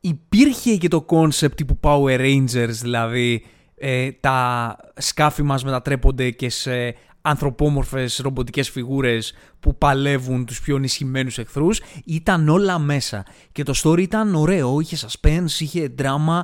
Υπήρχε 0.00 0.76
και 0.76 0.88
το 0.88 1.07
concept 1.09 1.55
τύπου 1.55 1.79
Power 1.83 2.19
Rangers, 2.19 2.71
δηλαδή 2.81 3.45
ε, 3.75 4.12
τα 4.12 4.76
σκάφη 4.97 5.43
μας 5.43 5.64
μετατρέπονται 5.64 6.31
και 6.31 6.50
σε 6.50 6.95
ανθρωπόμορφες 7.23 8.17
ρομποτικές 8.23 8.71
φιγούρες 8.71 9.33
που 9.61 9.79
παλεύουν 9.79 10.45
τους 10.45 10.61
πιο 10.61 10.77
ενισχυμένους 10.77 11.39
εχθρούς. 11.39 11.81
Ήταν 12.05 12.49
όλα 12.49 12.79
μέσα. 12.79 13.25
Και 13.53 13.62
το 13.62 13.81
story 13.83 14.00
ήταν 14.00 14.35
ωραίο, 14.35 14.81
είχε 14.81 14.97
suspense, 14.97 15.59
είχε 15.59 15.95
drama, 15.99 16.41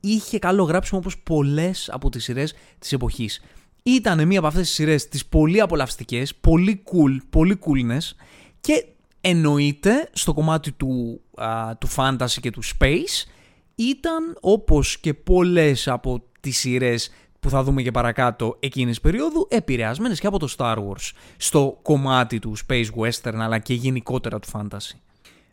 είχε 0.00 0.38
καλό 0.38 0.62
γράψιμο 0.62 0.98
όπως 0.98 1.18
πολλές 1.18 1.90
από 1.92 2.10
τις 2.10 2.24
σειρές 2.24 2.54
της 2.78 2.92
εποχής. 2.92 3.40
Ήταν 3.82 4.26
μία 4.26 4.38
από 4.38 4.48
αυτές 4.48 4.66
τις 4.66 4.74
σειρές 4.74 5.08
τις 5.08 5.26
πολύ 5.26 5.60
απολαυστικές, 5.60 6.34
πολύ 6.34 6.82
cool, 6.84 7.18
πολύ 7.30 7.58
coolness 7.64 8.16
και 8.60 8.86
εννοείται 9.20 10.08
στο 10.12 10.34
κομμάτι 10.34 10.72
του, 10.72 11.20
του 11.78 11.88
fantasy 11.96 12.36
και 12.40 12.50
του 12.50 12.62
space 12.64 13.28
ήταν 13.74 14.36
όπως 14.40 14.98
και 14.98 15.14
πολλές 15.14 15.88
από 15.88 16.22
τις 16.40 16.58
σειρές 16.58 17.10
που 17.40 17.50
θα 17.50 17.62
δούμε 17.62 17.82
και 17.82 17.90
παρακάτω 17.90 18.56
εκείνης 18.60 19.00
περίοδου, 19.00 19.46
επηρεασμένες 19.50 20.20
και 20.20 20.26
από 20.26 20.38
το 20.38 20.54
Star 20.58 20.76
Wars, 20.76 21.10
στο 21.36 21.78
κομμάτι 21.82 22.38
του 22.38 22.56
Space 22.66 22.88
Western 22.96 23.34
αλλά 23.34 23.58
και 23.58 23.74
γενικότερα 23.74 24.38
του 24.38 24.48
Fantasy. 24.52 24.98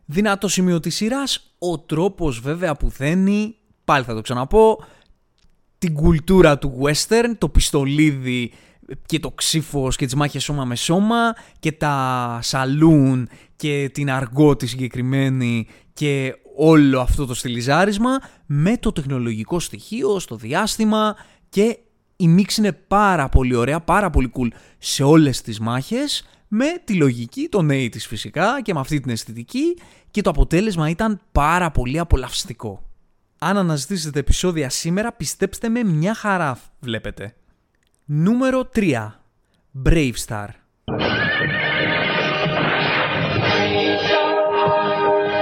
Δυνατό 0.06 0.48
σημείο 0.48 0.80
της 0.80 0.96
σειράς, 0.96 1.56
ο 1.58 1.80
τρόπος 1.80 2.40
βέβαια 2.40 2.76
που 2.76 2.90
δένει, 2.90 3.56
πάλι 3.84 4.04
θα 4.04 4.14
το 4.14 4.22
ξαναπώ, 4.22 4.84
την 5.78 5.94
κουλτούρα 5.94 6.58
του 6.58 6.82
western, 6.84 7.32
το 7.38 7.50
πιστολίδι 7.50 8.52
και 9.06 9.20
το 9.20 9.32
ξύφος 9.32 9.96
και 9.96 10.06
τις 10.06 10.16
μάχες 10.16 10.44
σώμα 10.44 10.66
με 10.66 10.76
σώμα 10.76 11.36
και 11.60 11.72
τα 11.72 12.40
σαλούν 12.42 13.30
και 13.56 13.90
την 13.94 14.12
αργό 14.12 14.56
τη 14.56 14.68
συγκεκριμένη 14.68 15.68
και 15.94 16.36
όλο 16.56 17.00
αυτό 17.00 17.26
το 17.26 17.34
στυλιζάρισμα 17.34 18.20
με 18.46 18.78
το 18.78 18.92
τεχνολογικό 18.92 19.60
στοιχείο 19.60 20.20
στο 20.20 20.36
διάστημα 20.36 21.16
και 21.50 21.78
η 22.16 22.28
μίξη 22.28 22.62
είναι 22.62 22.72
πάρα 22.72 23.30
πολύ 23.30 23.56
ωραία, 23.56 23.80
πάρα 23.80 24.10
πολύ 24.10 24.32
cool 24.36 24.48
σε 24.78 25.04
όλες 25.04 25.42
τις 25.42 25.60
μάχες 25.60 26.28
με 26.48 26.66
τη 26.84 26.94
λογική 26.94 27.48
των 27.52 27.70
80's 27.72 27.98
φυσικά 27.98 28.62
και 28.62 28.74
με 28.74 28.80
αυτή 28.80 29.00
την 29.00 29.12
αισθητική 29.12 29.78
και 30.12 30.22
το 30.22 30.30
αποτέλεσμα 30.30 30.90
ήταν 30.90 31.20
πάρα 31.32 31.72
πολύ 31.72 32.00
απολαυστικό. 32.00 32.82
Αν 33.40 33.58
αναζητήσετε 33.58 34.20
επεισόδια 34.20 34.70
σήμερα 34.70 35.12
πιστέψτε 35.12 35.70
με 35.70 35.84
μια 35.84 36.14
χαρά 36.14 36.60
βλέπετε. 36.80 37.36
Νούμερο 38.06 38.70
3. 38.76 39.12
Brave 39.86 40.14
Star 40.28 40.48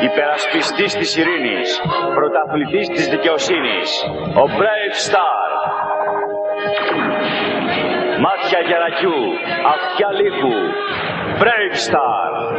Υπερασπιστής 0.04 0.94
της 0.94 1.16
ειρήνης, 1.16 1.82
πρωταθλητής 2.16 2.88
της 2.88 3.08
δικαιοσύνης, 3.08 4.04
ο 4.36 4.44
Brave 4.58 5.10
Star 5.10 5.46
Μάτια 8.46 8.60
γερακιού, 8.60 9.22
αυτιά 9.76 10.12
λύκου, 10.12 10.54
Brave 11.40 11.90
Star. 11.90 12.58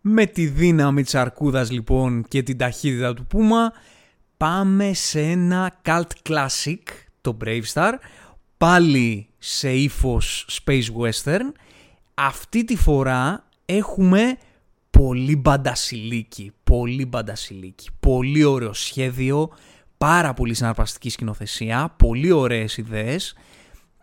Με 0.00 0.26
τη 0.26 0.46
δύναμη 0.46 1.02
της 1.02 1.14
αρκούδας 1.14 1.70
λοιπόν 1.70 2.24
και 2.28 2.42
την 2.42 2.58
ταχύτητα 2.58 3.14
του 3.14 3.26
Πούμα 3.26 3.72
πάμε 4.36 4.92
σε 4.92 5.20
ένα 5.20 5.80
cult 5.84 6.28
classic, 6.28 6.82
το 7.20 7.36
Brave 7.44 7.62
Star, 7.74 7.92
πάλι 8.56 9.28
σε 9.38 9.70
ύφος 9.70 10.48
Space 10.64 10.86
Western. 11.02 11.52
Αυτή 12.14 12.64
τη 12.64 12.76
φορά 12.76 13.44
έχουμε 13.64 14.36
πολύ 14.90 15.36
μπαντασιλίκι, 15.36 16.52
πολύ 16.64 17.06
μπαντασιλίκι, 17.06 17.88
πολύ 18.00 18.44
ωραίο 18.44 18.72
σχέδιο, 18.72 19.48
πάρα 19.98 20.34
πολύ 20.34 20.54
συναρπαστική 20.54 21.10
σκηνοθεσία, 21.10 21.94
πολύ 21.96 22.32
ωραίες 22.32 22.76
ιδέες 22.76 23.34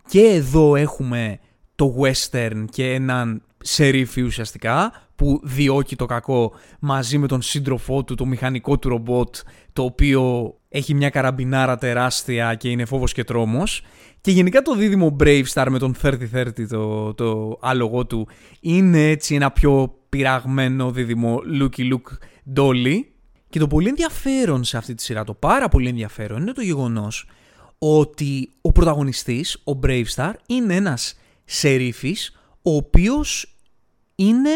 και 0.08 0.22
εδώ 0.22 0.76
έχουμε 0.76 1.40
το 1.76 1.96
western 2.02 2.66
και 2.70 2.94
έναν 2.94 3.42
σερίφι 3.58 4.22
ουσιαστικά 4.22 4.92
που 5.16 5.40
διώκει 5.44 5.96
το 5.96 6.06
κακό 6.06 6.54
μαζί 6.80 7.18
με 7.18 7.28
τον 7.28 7.42
σύντροφό 7.42 8.04
του, 8.04 8.16
το 8.16 8.26
μηχανικό 8.26 8.80
του 8.80 8.90
ρομπότ 8.90 9.36
το 9.74 9.84
οποίο 9.84 10.54
έχει 10.70 10.94
μια 10.94 11.10
καραμπινάρα 11.10 11.78
τεράστια 11.78 12.56
και 12.56 12.70
είναι 12.70 12.86
φόβος 12.86 13.14
και 13.14 13.24
τρόμος. 13.24 13.82
Και 14.22 14.32
γενικά 14.32 14.62
το 14.62 14.76
δίδυμο 14.76 15.16
Brave 15.20 15.44
Star 15.54 15.66
με 15.70 15.80
τον 15.80 15.96
3030 16.02 16.68
το, 16.70 17.14
το 17.14 17.58
άλογο 17.62 18.06
του 18.06 18.28
είναι 18.60 19.10
έτσι 19.10 19.36
ένα 19.36 19.52
πιο 19.52 19.96
πειραγμένο 20.10 20.92
δίδυμο 20.92 21.40
Looky 21.60 21.94
Look 21.94 22.18
Dolly. 22.56 22.98
Και 23.50 23.60
το 23.60 23.68
πολύ 23.68 23.88
ενδιαφέρον 23.88 24.64
σε 24.64 24.78
αυτή 24.78 24.94
τη 24.96 25.04
σειρά, 25.04 25.24
το 25.24 25.34
πάρα 25.34 25.68
πολύ 25.68 25.88
ενδιαφέρον 25.88 26.42
είναι 26.42 26.52
το 26.52 26.62
γεγονός 26.62 27.28
ότι 27.86 28.52
ο 28.62 28.72
πρωταγωνιστής, 28.72 29.62
ο 29.64 29.80
Brave 29.84 30.06
Star, 30.16 30.32
είναι 30.46 30.76
ένας 30.76 31.16
σερίφης 31.46 32.32
ο 32.62 32.76
οποίος 32.76 33.58
είναι 34.16 34.50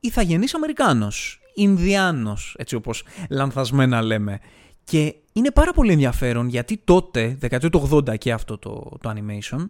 ηθαγενής 0.00 0.54
Αμερικάνος, 0.54 1.40
Ινδιάνος, 1.54 2.54
έτσι 2.58 2.74
όπως 2.74 3.04
λανθασμένα 3.30 4.02
λέμε. 4.02 4.40
Και 4.84 5.14
είναι 5.32 5.50
πάρα 5.50 5.72
πολύ 5.72 5.92
ενδιαφέρον 5.92 6.48
γιατί 6.48 6.76
τότε, 6.84 7.36
δεκαετία 7.38 7.70
του 7.70 7.88
80 7.92 8.18
και 8.18 8.32
αυτό 8.32 8.58
το, 8.58 8.96
το 9.00 9.14
animation, 9.14 9.68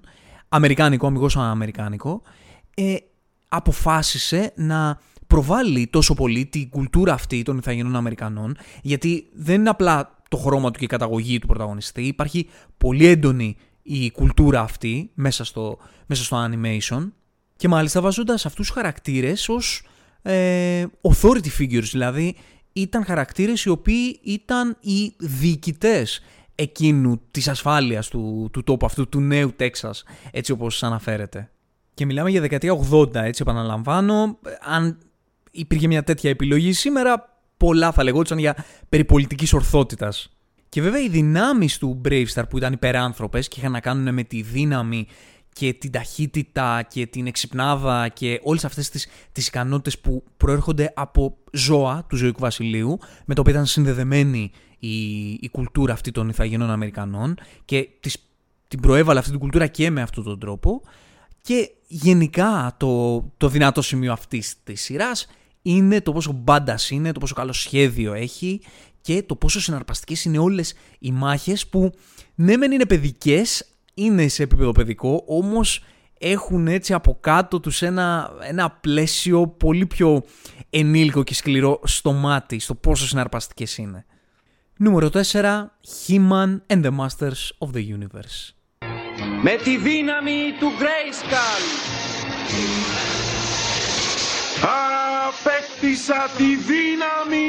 αμερικάνικο, 0.49 1.07
αμυγός 1.07 1.37
αμερικάνικο, 1.37 2.23
ε, 2.75 2.97
αποφάσισε 3.49 4.53
να 4.57 5.01
προβάλλει 5.27 5.87
τόσο 5.87 6.15
πολύ 6.15 6.47
την 6.47 6.69
κουλτούρα 6.69 7.13
αυτή 7.13 7.43
των 7.43 7.59
ηθαγενών 7.59 7.97
Αμερικανών, 7.97 8.57
γιατί 8.83 9.29
δεν 9.33 9.61
είναι 9.61 9.71
απλά 9.71 10.20
το 10.31 10.37
χρώμα 10.37 10.71
του 10.71 10.79
και 10.79 10.85
η 10.85 10.89
καταγωγή 10.89 11.39
του 11.39 11.47
πρωταγωνιστή. 11.47 12.03
Υπάρχει 12.03 12.49
πολύ 12.79 13.07
έντονη 13.07 13.57
η 13.83 14.11
κουλτούρα 14.11 14.61
αυτή 14.61 15.11
μέσα 15.15 15.45
στο, 15.45 15.79
μέσα 16.07 16.25
στο 16.25 16.49
animation 16.51 17.11
και 17.57 17.69
μάλιστα 17.69 18.01
βάζοντας 18.01 18.47
αυτούς 18.47 18.67
τους 18.67 18.75
χαρακτήρες 18.75 19.49
ως 19.49 19.83
ε, 20.23 20.85
authority 21.03 21.49
figures, 21.59 21.89
δηλαδή 21.91 22.37
ήταν 22.73 23.05
χαρακτήρες 23.05 23.65
οι 23.65 23.69
οποίοι 23.69 24.21
ήταν 24.23 24.77
οι 24.81 25.15
διοικητές 25.19 26.21
εκείνου 26.55 27.21
της 27.31 27.49
ασφάλειας 27.49 28.09
του, 28.09 28.49
του 28.53 28.65
τόπου 28.65 28.87
αυτού, 28.87 29.09
του 29.09 29.21
νέου 29.21 29.53
Τέξας, 29.57 30.05
έτσι 30.31 30.53
όπως 30.53 30.83
αναφέρεται. 30.83 31.51
Και 31.95 32.07
μιλάμε 32.07 32.31
για 32.31 32.41
δεκαετία 32.41 32.79
80, 32.91 33.15
έτσι 33.15 33.43
επαναλαμβάνω. 33.43 34.39
Αν 34.61 34.99
υπήρχε 35.51 35.87
μια 35.87 36.03
τέτοια 36.03 36.31
επιλογή 36.31 36.73
σήμερα, 36.73 37.30
πολλά 37.61 37.93
θα 37.93 38.03
λεγόντουσαν 38.03 38.39
για 38.39 38.65
περιπολιτικής 38.89 39.53
ορθότητας. 39.53 40.31
Και 40.69 40.83
βέβαια 40.83 41.01
οι 41.01 41.09
δυνάμεις 41.09 41.79
του 41.79 42.01
Bravestar 42.05 42.43
που 42.49 42.57
ήταν 42.57 42.73
υπεράνθρωπες 42.73 43.49
και 43.49 43.61
είχαν 43.61 43.73
να 43.73 43.81
κάνουν 43.81 44.15
με 44.15 44.23
τη 44.23 44.43
δύναμη 44.43 45.07
και 45.53 45.73
την 45.73 45.91
ταχύτητα 45.91 46.83
και 46.83 47.07
την 47.07 47.27
εξυπνάδα 47.27 48.09
και 48.09 48.41
όλες 48.43 48.65
αυτές 48.65 48.89
τις, 48.89 49.09
τις 49.33 49.47
ικανότητες 49.47 49.99
που 49.99 50.25
προέρχονται 50.37 50.93
από 50.95 51.37
ζώα 51.53 52.05
του 52.09 52.17
ζωικού 52.17 52.41
βασιλείου 52.41 52.99
με 53.25 53.35
το 53.35 53.41
οποίο 53.41 53.53
ήταν 53.53 53.67
συνδεδεμένη 53.67 54.51
η, 54.79 55.31
η 55.31 55.49
κουλτούρα 55.53 55.93
αυτή 55.93 56.11
των 56.11 56.29
Ιθαγενών 56.29 56.71
Αμερικανών 56.71 57.35
και 57.65 57.89
τις, 58.01 58.17
την 58.69 58.81
προέβαλε 58.81 59.19
αυτή 59.19 59.31
την 59.31 59.41
κουλτούρα 59.41 59.67
και 59.67 59.91
με 59.91 60.03
αυτόν 60.03 60.25
τον 60.25 60.39
τρόπο 60.39 60.83
και 61.43 61.71
γενικά 61.87 62.75
το, 62.77 63.21
το 63.37 63.49
δυνατό 63.49 63.83
σημείο 63.83 64.13
αυτής 64.13 64.55
της 64.65 64.81
σειράς 64.81 65.27
είναι 65.63 66.01
το 66.01 66.13
πόσο 66.13 66.33
μπάντας 66.33 66.91
είναι, 66.91 67.13
το 67.13 67.21
πόσο 67.21 67.35
καλό 67.35 67.53
σχέδιο 67.53 68.13
έχει 68.13 68.61
και 69.01 69.23
το 69.23 69.37
πόσο 69.37 69.61
συναρπαστικές 69.61 70.25
είναι 70.25 70.39
όλες 70.39 70.75
οι 70.99 71.13
μάχες 71.13 71.67
που 71.67 71.93
ναι 72.35 72.57
μεν 72.57 72.73
είναι 72.73 72.87
παιδικές 72.87 73.65
είναι 73.95 74.29
σε 74.29 74.43
επίπεδο 74.43 74.73
παιδικό, 74.73 75.25
όμως 75.27 75.85
έχουν 76.19 76.69
έτσι 76.69 76.93
από 76.93 77.19
κάτω 77.21 77.61
τους 77.61 77.83
ένα, 77.83 78.31
ένα 78.43 78.71
πλαίσιο 78.71 79.49
πολύ 79.49 79.87
πιο 79.87 80.23
ενήλικο 80.71 81.23
και 81.23 81.35
σκληρό 81.35 81.81
στο 81.85 82.13
μάτι, 82.13 82.59
στο 82.59 82.75
πόσο 82.75 83.07
συναρπαστικές 83.07 83.79
είναι. 83.79 84.05
Νούμερο 84.77 85.11
4. 85.33 85.65
He-Man 86.07 86.61
and 86.67 86.85
the 86.85 86.91
Masters 86.99 87.51
of 87.59 87.69
the 87.75 87.85
Universe. 87.99 88.55
Με 89.43 89.57
τη 89.65 89.77
δύναμη 89.77 90.53
του 90.59 90.67
Grayskull. 90.81 91.63
Απέκτησα 95.83 96.31
τη 96.37 96.45
δύναμη! 96.45 97.47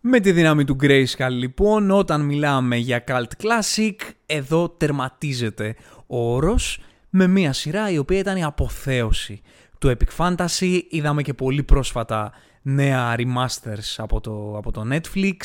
Με 0.00 0.20
τη 0.20 0.32
δύναμη 0.32 0.64
του 0.64 0.76
Grayskull 0.82 1.30
λοιπόν, 1.30 1.90
όταν 1.90 2.20
μιλάμε 2.20 2.76
για 2.76 3.04
Cult 3.06 3.42
Classic, 3.42 3.94
εδώ 4.26 4.68
τερματίζεται 4.68 5.76
ο 6.06 6.34
όρος 6.34 6.80
με 7.10 7.26
μια 7.26 7.52
σειρά 7.52 7.90
η 7.90 7.98
οποία 7.98 8.18
ήταν 8.18 8.36
η 8.36 8.44
αποθέωση 8.44 9.40
του 9.78 9.96
Epic 9.96 10.16
Fantasy. 10.16 10.80
Είδαμε 10.88 11.22
και 11.22 11.34
πολύ 11.34 11.62
πρόσφατα 11.62 12.32
νέα 12.62 13.14
remasters 13.18 13.94
από 13.96 14.20
το, 14.20 14.56
από 14.56 14.72
το 14.72 14.82
Netflix. 14.92 15.40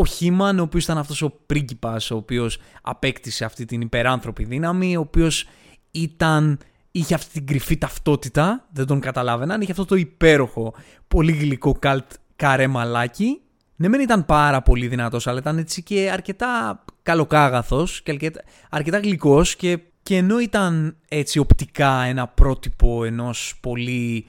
Ο 0.00 0.02
He-Man, 0.18 0.54
ο 0.58 0.62
οποίος 0.62 0.84
ήταν 0.84 0.98
αυτός 0.98 1.22
ο 1.22 1.30
πρίγκιπας, 1.46 2.10
ο 2.10 2.16
οποίος 2.16 2.58
απέκτησε 2.82 3.44
αυτή 3.44 3.64
την 3.64 3.80
υπεράνθρωπη 3.80 4.44
δύναμη, 4.44 4.96
ο 4.96 5.00
οποίος 5.00 5.46
ήταν, 5.90 6.58
είχε 6.90 7.14
αυτή 7.14 7.32
την 7.32 7.46
κρυφή 7.46 7.78
ταυτότητα, 7.78 8.66
δεν 8.72 8.86
τον 8.86 9.00
καταλάβαιναν, 9.00 9.60
είχε 9.60 9.70
αυτό 9.70 9.84
το 9.84 9.94
υπέροχο, 9.94 10.74
πολύ 11.08 11.32
γλυκό 11.32 11.72
καλτ 11.72 12.10
καρέ 12.36 12.66
μαλάκι. 12.66 13.40
Ναι, 13.76 13.88
μεν 13.88 14.00
ήταν 14.00 14.24
πάρα 14.24 14.62
πολύ 14.62 14.86
δυνατός, 14.86 15.26
αλλά 15.26 15.38
ήταν 15.38 15.58
έτσι 15.58 15.82
και 15.82 16.10
αρκετά 16.12 16.84
καλοκάγαθος 17.02 18.02
και 18.02 18.10
αρκετά, 18.10 18.42
αρκετά 18.70 18.98
γλυκός 18.98 19.56
και, 19.56 19.78
και 20.02 20.16
ενώ 20.16 20.38
ήταν 20.38 20.96
έτσι 21.08 21.38
οπτικά 21.38 22.02
ένα 22.02 22.26
πρότυπο 22.26 23.04
ενός 23.04 23.58
πολύ 23.60 24.26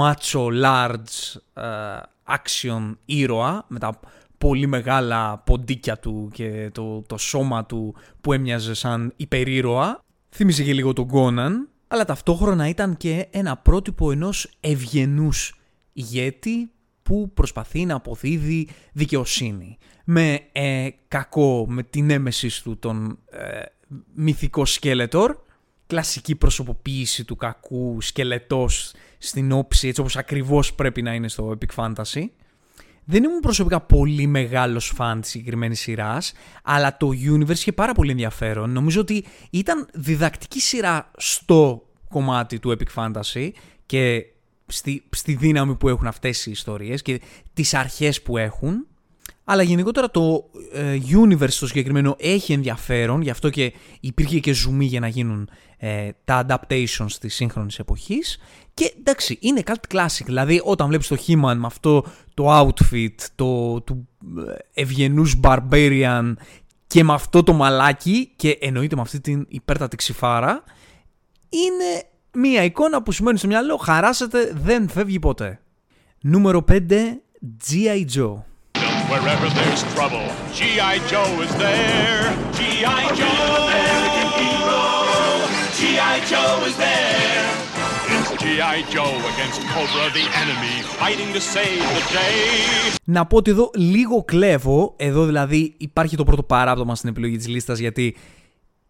macho 0.00 0.46
large 0.64 1.36
uh, 1.54 2.00
action 2.26 2.96
ήρωα 3.04 3.64
με 3.68 3.78
τα 3.78 4.00
πολύ 4.42 4.66
μεγάλα 4.66 5.38
ποντίκια 5.38 5.98
του 5.98 6.30
και 6.32 6.70
το, 6.72 7.02
το 7.02 7.16
σώμα 7.16 7.66
του 7.66 7.94
που 8.20 8.32
έμοιαζε 8.32 8.74
σαν 8.74 9.12
υπερήρωα. 9.16 10.04
Θύμισε 10.30 10.62
και 10.62 10.72
λίγο 10.72 10.92
τον 10.92 11.06
Κόναν, 11.06 11.68
αλλά 11.88 12.04
ταυτόχρονα 12.04 12.68
ήταν 12.68 12.96
και 12.96 13.26
ένα 13.30 13.56
πρότυπο 13.56 14.10
ενός 14.10 14.50
ευγενούς 14.60 15.54
ηγέτη 15.92 16.70
που 17.02 17.30
προσπαθεί 17.34 17.84
να 17.84 17.94
αποδίδει 17.94 18.68
δικαιοσύνη. 18.92 19.78
Με 20.04 20.40
ε, 20.52 20.88
κακό, 21.08 21.66
με 21.68 21.82
την 21.82 22.10
έμεσης 22.10 22.62
του 22.62 22.78
τον 22.78 23.18
ε, 23.30 23.62
μυθικό 24.14 24.64
σκέλετορ, 24.64 25.36
κλασική 25.86 26.34
προσωποποίηση 26.34 27.24
του 27.24 27.36
κακού 27.36 28.00
σκελετός 28.00 28.94
στην 29.18 29.52
όψη, 29.52 29.88
έτσι 29.88 30.00
όπως 30.00 30.16
ακριβώς 30.16 30.74
πρέπει 30.74 31.02
να 31.02 31.14
είναι 31.14 31.28
στο 31.28 31.58
Epic 31.58 31.84
Fantasy. 31.84 32.24
Δεν 33.04 33.24
ήμουν 33.24 33.40
προσωπικά 33.40 33.80
πολύ 33.80 34.26
μεγάλος 34.26 34.92
φαν 34.94 35.20
της 35.20 35.30
συγκεκριμένης 35.30 35.80
σειράς, 35.80 36.32
αλλά 36.62 36.96
το 36.96 37.08
Universe 37.08 37.50
είχε 37.50 37.72
πάρα 37.72 37.92
πολύ 37.92 38.10
ενδιαφέρον. 38.10 38.70
Νομίζω 38.70 39.00
ότι 39.00 39.24
ήταν 39.50 39.88
διδακτική 39.92 40.60
σειρά 40.60 41.10
στο 41.16 41.86
κομμάτι 42.08 42.58
του 42.58 42.76
Epic 42.78 42.94
Fantasy 42.94 43.50
και 43.86 44.24
στη, 44.66 45.04
στη 45.10 45.34
δύναμη 45.34 45.74
που 45.74 45.88
έχουν 45.88 46.06
αυτές 46.06 46.46
οι 46.46 46.50
ιστορίες 46.50 47.02
και 47.02 47.20
τις 47.52 47.74
αρχές 47.74 48.22
που 48.22 48.36
έχουν. 48.36 48.86
Αλλά 49.44 49.62
γενικότερα 49.62 50.10
το 50.10 50.50
ε, 50.72 50.98
universe 51.10 51.52
το 51.60 51.66
συγκεκριμένο 51.66 52.16
έχει 52.18 52.52
ενδιαφέρον, 52.52 53.20
γι' 53.22 53.30
αυτό 53.30 53.50
και 53.50 53.72
υπήρχε 54.00 54.38
και 54.38 54.52
ζουμί 54.52 54.84
για 54.84 55.00
να 55.00 55.08
γίνουν 55.08 55.48
ε, 55.76 56.08
τα 56.24 56.46
adaptations 56.48 57.12
της 57.20 57.34
σύγχρονης 57.34 57.78
εποχής. 57.78 58.38
Και 58.74 58.94
εντάξει, 58.98 59.38
είναι 59.40 59.62
cult 59.66 59.94
classic, 59.94 60.24
δηλαδή 60.24 60.60
όταν 60.64 60.88
βλέπεις 60.88 61.08
το 61.08 61.16
he 61.26 61.34
με 61.34 61.60
αυτό 61.64 62.04
το 62.34 62.60
outfit, 62.60 63.14
το, 63.34 63.80
του 63.80 64.08
ε, 64.48 64.80
ευγενούς 64.80 65.40
barbarian 65.42 66.32
και 66.86 67.04
με 67.04 67.12
αυτό 67.12 67.42
το 67.42 67.52
μαλάκι 67.52 68.32
και 68.36 68.58
εννοείται 68.60 68.96
με 68.96 69.00
αυτή 69.00 69.20
την 69.20 69.46
υπέρτατη 69.48 69.96
ξυφάρα, 69.96 70.64
είναι 71.48 72.04
μία 72.32 72.64
εικόνα 72.64 73.02
που 73.02 73.12
σημαίνει 73.12 73.38
στο 73.38 73.46
μυαλό 73.46 73.76
χαράσετε, 73.76 74.52
δεν 74.54 74.88
φεύγει 74.88 75.18
ποτέ. 75.18 75.60
Νούμερο 76.20 76.64
5. 76.68 76.78
G.I. 77.68 78.04
Joe. 78.14 78.51
Wherever 79.12 79.48
there's 79.58 79.82
trouble, 79.94 80.26
G.I. 80.56 80.94
Joe 81.10 81.32
is 81.46 81.52
there. 81.64 82.22
G.I. 82.56 83.02
Joe, 83.18 83.40
American 83.64 84.28
hero. 84.40 84.84
G.I. 85.78 86.16
Joe 86.30 86.54
is 86.68 86.76
there. 86.86 87.44
It's 88.14 88.30
G.I. 88.42 88.78
Joe 88.94 89.14
against 89.32 89.60
Cobra 89.72 90.06
the 90.18 90.26
enemy, 90.42 90.74
fighting 91.00 91.30
to 91.36 91.40
save 91.54 91.82
the 91.96 92.04
day. 92.16 92.96
Να 93.04 93.26
πω 93.26 93.36
ότι 93.36 93.50
εδώ 93.50 93.70
λίγο 93.74 94.24
κλέβω, 94.24 94.94
εδώ 94.96 95.24
δηλαδή 95.24 95.74
υπάρχει 95.76 96.16
το 96.16 96.24
πρώτο 96.24 96.42
παράπτωμα 96.42 96.94
στην 96.94 97.08
επιλογή 97.08 97.36
της 97.36 97.48
λίστας 97.48 97.78
γιατί 97.78 98.16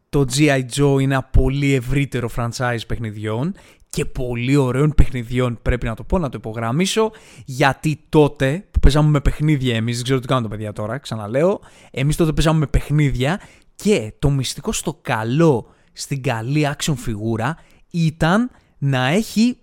το 0.08 0.24
G.I. 0.36 0.60
Joe 0.76 1.00
είναι 1.00 1.14
ένα 1.14 1.22
πολύ 1.22 1.74
ευρύτερο 1.74 2.30
franchise 2.36 2.86
παιχνιδιών 2.86 3.54
και 3.90 4.04
πολύ 4.04 4.56
ωραίων 4.56 4.92
παιχνιδιών 4.96 5.58
πρέπει 5.62 5.86
να 5.86 5.94
το 5.94 6.04
πω, 6.04 6.18
να 6.18 6.28
το 6.28 6.36
υπογραμμίσω 6.38 7.10
γιατί 7.44 8.00
τότε 8.08 8.64
που 8.70 8.71
παίζαμε 8.82 9.08
με 9.08 9.20
παιχνίδια 9.20 9.76
εμείς, 9.76 9.94
δεν 9.94 10.04
ξέρω 10.04 10.18
τι 10.18 10.26
κάνουν 10.26 10.42
τα 10.42 10.48
παιδιά 10.48 10.72
τώρα, 10.72 10.98
ξαναλέω, 10.98 11.60
εμείς 11.90 12.16
τότε 12.16 12.32
παίζαμε 12.32 12.58
με 12.58 12.66
παιχνίδια 12.66 13.40
και 13.74 14.12
το 14.18 14.30
μυστικό 14.30 14.72
στο 14.72 14.98
καλό, 15.02 15.66
στην 15.92 16.22
καλή 16.22 16.68
action 16.76 16.94
φιγούρα 16.96 17.56
ήταν 17.90 18.50
να 18.78 19.06
έχει 19.06 19.56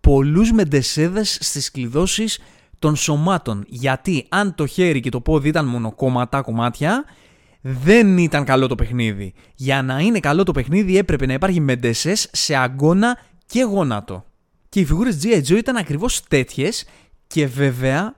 πολλούς 0.00 0.52
μεντεσέδες 0.52 1.38
στις 1.40 1.70
κλειδώσεις 1.70 2.38
των 2.78 2.96
σωμάτων. 2.96 3.64
Γιατί 3.68 4.26
αν 4.28 4.54
το 4.54 4.66
χέρι 4.66 5.00
και 5.00 5.10
το 5.10 5.20
πόδι 5.20 5.48
ήταν 5.48 5.66
μονοκόμματα 5.66 6.40
κομμάτια, 6.40 7.04
δεν 7.60 8.18
ήταν 8.18 8.44
καλό 8.44 8.66
το 8.66 8.74
παιχνίδι. 8.74 9.34
Για 9.54 9.82
να 9.82 9.98
είναι 9.98 10.20
καλό 10.20 10.42
το 10.42 10.52
παιχνίδι 10.52 10.96
έπρεπε 10.96 11.26
να 11.26 11.32
υπάρχει 11.32 11.60
μεντεσές 11.60 12.28
σε 12.32 12.54
αγκώνα 12.54 13.18
και 13.46 13.62
γόνατο. 13.62 14.24
Και 14.68 14.80
οι 14.80 14.84
φιγούρες 14.84 15.18
G.I. 15.22 15.38
Joe 15.38 15.56
ήταν 15.56 15.76
ακριβώς 15.76 16.22
τέτοιες 16.22 16.86
και 17.26 17.46
βέβαια 17.46 18.14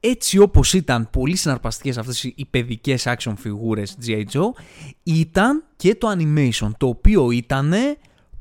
έτσι 0.00 0.38
όπως 0.38 0.72
ήταν 0.72 1.10
πολύ 1.10 1.36
συναρπαστικές 1.36 1.98
αυτές 1.98 2.24
οι 2.24 2.46
παιδικές 2.50 3.06
action 3.06 3.32
φιγούρες 3.36 3.96
G.I. 4.06 4.24
Joe 4.32 4.62
ήταν 5.02 5.64
και 5.76 5.94
το 5.94 6.10
animation 6.18 6.70
το 6.78 6.86
οποίο 6.86 7.30
ήταν 7.30 7.74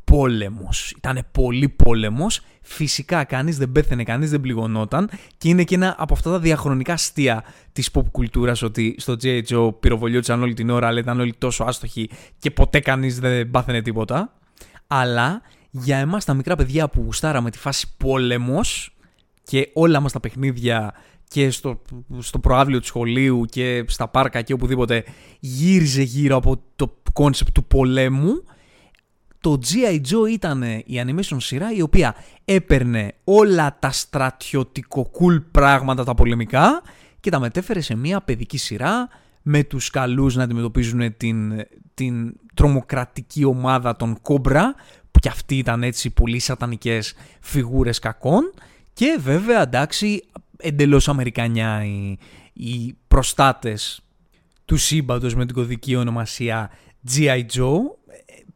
πόλεμος. 0.04 0.92
Ήταν 0.98 1.28
πολύ 1.32 1.70
πόλεμος. 1.70 2.42
Φυσικά 2.62 3.24
κανείς 3.24 3.58
δεν 3.58 3.72
πέθαινε, 3.72 4.04
κανείς 4.04 4.30
δεν 4.30 4.42
πληγωνόταν 4.42 5.10
και 5.38 5.50
είναι 5.50 5.64
και 5.64 5.76
ένα 5.76 5.96
από 5.98 6.14
αυτά 6.14 6.32
τα 6.32 6.40
διαχρονικά 6.40 6.94
αστεία 6.94 7.44
της 7.72 7.90
pop 7.94 8.04
κουλτούρας 8.12 8.62
ότι 8.62 8.96
στο 8.98 9.16
G.I. 9.22 9.42
Joe 9.48 9.80
πυροβολιόντουσαν 9.80 10.42
όλη 10.42 10.54
την 10.54 10.70
ώρα 10.70 10.88
αλλά 10.88 11.00
ήταν 11.00 11.20
όλοι 11.20 11.34
τόσο 11.38 11.64
άστοχοι 11.64 12.10
και 12.40 12.52
ποτέ 12.52 12.80
κανείς 12.80 13.20
δεν 13.20 13.50
πάθαινε 13.50 13.82
τίποτα. 13.82 14.34
Αλλά 14.88 15.42
για 15.70 15.98
εμάς 15.98 16.26
τα 16.26 16.34
μικρά 16.34 16.56
παιδιά 16.56 16.90
που 16.90 17.02
γουστάραμε 17.02 17.52
τη 17.52 17.58
φάση 17.58 17.88
πόλεμος 17.98 18.98
και 19.44 19.70
όλα 19.74 20.00
μας 20.00 20.12
τα 20.12 20.20
παιχνίδια 20.20 20.94
και 21.30 21.50
στο, 21.50 21.82
στο 22.20 22.40
προάβλιο 22.40 22.80
του 22.80 22.86
σχολείου 22.86 23.46
και 23.50 23.86
στα 23.88 24.08
πάρκα 24.08 24.42
και 24.42 24.54
οπουδήποτε 24.54 25.04
γύριζε 25.40 26.02
γύρω 26.02 26.36
από 26.36 26.62
το 26.76 26.96
κόνσεπτ 27.14 27.54
του 27.54 27.66
πολέμου 27.66 28.44
το 29.42 29.60
G.I. 29.66 29.96
Joe 29.96 30.30
ήταν 30.32 30.64
η 30.64 31.04
animation 31.06 31.38
σειρά 31.38 31.72
η 31.72 31.82
οποία 31.82 32.16
έπαιρνε 32.46 33.14
όλα 33.24 33.78
τα 33.80 33.92
στρατιωτικό 33.92 35.12
cool 35.20 35.44
πράγματα 35.52 36.04
τα 36.04 36.14
πολεμικά 36.14 36.82
και 37.20 37.30
τα 37.30 37.40
μετέφερε 37.40 37.82
σε 37.82 37.96
μια 37.96 38.22
παιδική 38.22 38.58
σειρά 38.58 39.10
με 39.42 39.64
τους 39.64 39.90
καλούς 39.90 40.36
να 40.36 40.44
αντιμετωπίζουν 40.44 41.18
την, 41.18 41.66
την 41.94 42.34
τρομοκρατική 42.54 43.44
ομάδα 43.44 43.96
των 43.96 44.22
Κόμπρα 44.22 44.76
που 45.12 45.20
κι 45.20 45.28
αυτοί 45.28 45.58
ήταν 45.58 45.84
έτσι 45.84 46.10
πολύ 46.10 46.40
σατανικές 46.40 47.14
φιγούρες 47.42 48.00
κακών 48.00 48.54
και 48.94 49.18
βέβαια 49.22 49.62
εντάξει 49.62 50.24
εντελώς 50.62 51.08
αμερικανιά 51.08 51.86
οι, 51.86 52.18
οι 52.54 52.96
προστάτες 53.08 54.02
του 54.66 54.78
σύμπαντος 54.78 55.36
με 55.36 55.46
την 55.46 55.56
κωδική 55.56 55.96
ονομασία 55.96 56.72
G.I. 57.12 57.46
Joe. 57.54 57.80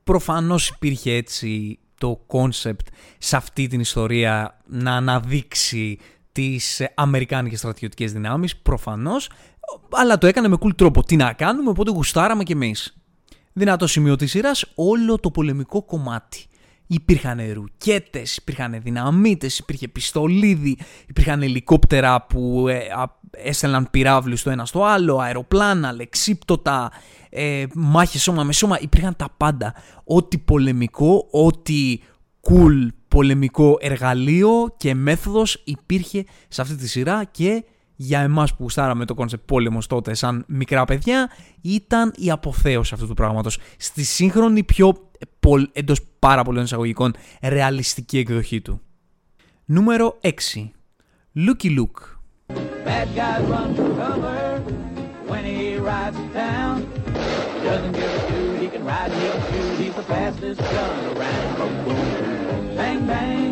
Προφανώς 0.03 0.69
υπήρχε 0.69 1.11
έτσι 1.11 1.79
το 1.97 2.23
κόνσεπτ 2.27 2.87
σε 3.17 3.35
αυτή 3.35 3.67
την 3.67 3.79
ιστορία 3.79 4.61
να 4.65 4.91
αναδείξει 4.91 5.97
τις 6.31 6.81
αμερικάνικες 6.95 7.59
στρατιωτικές 7.59 8.13
δυνάμεις, 8.13 8.57
προφανώς, 8.57 9.29
αλλά 9.89 10.17
το 10.17 10.27
έκανε 10.27 10.47
με 10.47 10.57
cool 10.59 10.75
τρόπο. 10.75 11.03
Τι 11.03 11.15
να 11.15 11.33
κάνουμε, 11.33 11.69
οπότε 11.69 11.91
γουστάραμε 11.91 12.43
κι 12.43 12.51
εμείς. 12.51 12.97
Δυνατό 13.53 13.87
σημείο 13.87 14.15
της 14.15 14.31
σειράς, 14.31 14.65
όλο 14.75 15.19
το 15.19 15.31
πολεμικό 15.31 15.83
κομμάτι. 15.83 16.45
Υπήρχαν 16.93 17.39
ρουκέτες, 17.53 18.38
υπήρχαν 18.38 18.82
δυναμίτες, 18.84 19.60
υπήρχε 19.60 19.88
πιστολίδι, 19.88 20.77
υπήρχαν 21.08 21.41
ελικόπτερα 21.41 22.25
που 22.25 22.67
ε, 22.67 22.79
έστελναν 23.32 23.88
πυραύλους 23.91 24.43
το 24.43 24.49
ένα 24.49 24.65
στο 24.65 24.84
άλλο, 24.84 25.17
αεροπλάνα, 25.17 25.91
αλεξίπτωτα, 25.91 26.91
ε, 27.29 27.65
μάχες 27.73 28.21
σώμα 28.21 28.43
με 28.43 28.53
σώμα, 28.53 28.77
υπήρχαν 28.82 29.15
τα 29.15 29.34
πάντα. 29.38 29.73
Ό,τι 30.03 30.38
πολεμικό, 30.38 31.27
ό,τι 31.32 31.99
cool 32.41 32.88
πολεμικό 33.08 33.77
εργαλείο 33.82 34.73
και 34.77 34.93
μέθοδος 34.93 35.62
υπήρχε 35.63 36.25
σε 36.47 36.62
αυτή 36.62 36.75
τη 36.75 36.88
σειρά 36.88 37.23
και 37.23 37.63
για 37.95 38.19
εμάς 38.19 38.51
που 38.51 38.58
γουστάραμε 38.60 39.06
το 39.06 39.13
κόνσεπτ 39.13 39.45
πόλεμος 39.45 39.88
τότε 39.88 40.13
σαν 40.13 40.43
μικρά 40.47 40.86
παιδιά 40.86 41.29
ήταν 41.62 42.13
η 42.15 42.32
αποθέωση 42.32 42.93
αυτού 42.93 43.08
του 43.08 43.13
πράγματος. 43.13 43.58
Στη 43.77 44.03
σύγχρονη 44.03 44.63
πιο 44.63 45.10
εντός 45.71 45.99
πάρα 46.19 46.43
πολλών 46.43 46.63
εισαγωγικών 46.63 47.13
ρεαλιστική 47.41 48.17
εκδοχή 48.17 48.62
του. 48.62 48.82
Νούμερο 49.65 50.17
6. 50.21 50.29
Lucky 51.36 51.69
Luke. 51.77 52.01
Bad 52.86 53.08
guy 53.15 53.38
run 53.51 53.69
for 53.77 53.89
cover 54.01 54.41
when 55.32 55.43
he 55.51 55.77
rides 55.89 56.19
town. 56.41 56.75
Doesn't 57.67 57.93
give 57.99 58.12
a 58.17 58.21
shoot, 58.27 58.53
he 58.63 58.67
can 58.73 58.84
ride, 58.91 59.12
he'll 59.19 59.41
shoot, 59.47 59.73
he's 59.82 59.95
the 59.99 60.06
fastest 60.13 60.60
gun 60.73 60.95
around. 61.12 61.51
Boom, 61.58 61.75
boom. 61.86 62.75
Bang, 62.77 62.99
bang, 63.12 63.42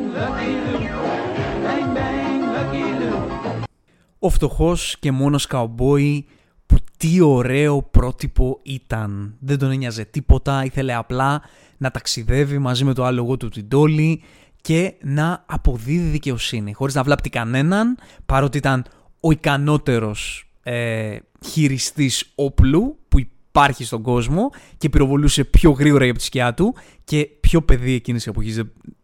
Ο 4.24 4.30
φτωχός 4.30 4.96
και 5.00 5.12
μόνος 5.12 5.48
καουμπόι 5.48 6.26
που 6.66 6.78
τι 6.98 7.22
ωραίο 7.22 7.82
πρότυπο 7.84 8.60
ήταν. 8.64 9.36
Δεν 9.40 9.58
τον 9.58 9.72
ένοιαζε 9.72 10.06
τίποτα, 10.06 10.66
ήθελε 10.66 10.94
απλά 10.94 11.42
να 11.78 11.92
ταξιδεύει 11.92 12.58
μαζί 12.58 12.84
με 12.84 12.94
το 12.94 13.04
άλογο 13.04 13.38
του 13.38 13.50
την 13.50 13.68
Τόλη 13.68 14.24
και 14.62 14.94
να 15.02 15.44
αποδίδει 15.48 16.10
δικαιοσύνη, 16.10 16.74
χωρίς 16.74 16.96
να 16.96 17.04
βλάπτει 17.04 17.30
κανέναν, 17.30 17.98
παρότι 18.26 18.58
ήταν 18.58 18.86
ο 19.20 19.32
ικανότερος 19.32 20.50
ε, 20.64 21.18
χειριστής 21.46 22.32
όπλου 22.36 22.98
που 23.08 23.20
υπάρχει 23.20 23.84
στον 23.84 24.02
κόσμο 24.02 24.50
και 24.78 24.90
πυροβολούσε 24.90 25.44
πιο 25.44 25.72
γρήγορα 25.72 26.06
από 26.06 26.18
τη 26.18 26.24
σκιά 26.24 26.54
του 26.54 26.76
και 27.04 27.26
πιο 27.40 27.62
παιδί 27.62 27.94
εκείνης 27.94 28.28
εποχής 28.28 28.62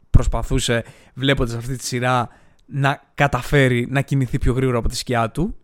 προσπαθούσε 0.09 0.83
βλέποντας 1.13 1.55
αυτή 1.55 1.75
τη 1.75 1.85
σειρά 1.85 2.29
να 2.67 3.01
καταφέρει 3.13 3.87
να 3.89 4.01
κινηθεί 4.01 4.37
πιο 4.37 4.53
γρήγορα 4.53 4.77
από 4.77 4.87
τη 4.87 4.95
σκιά 4.95 5.29
του. 5.31 5.55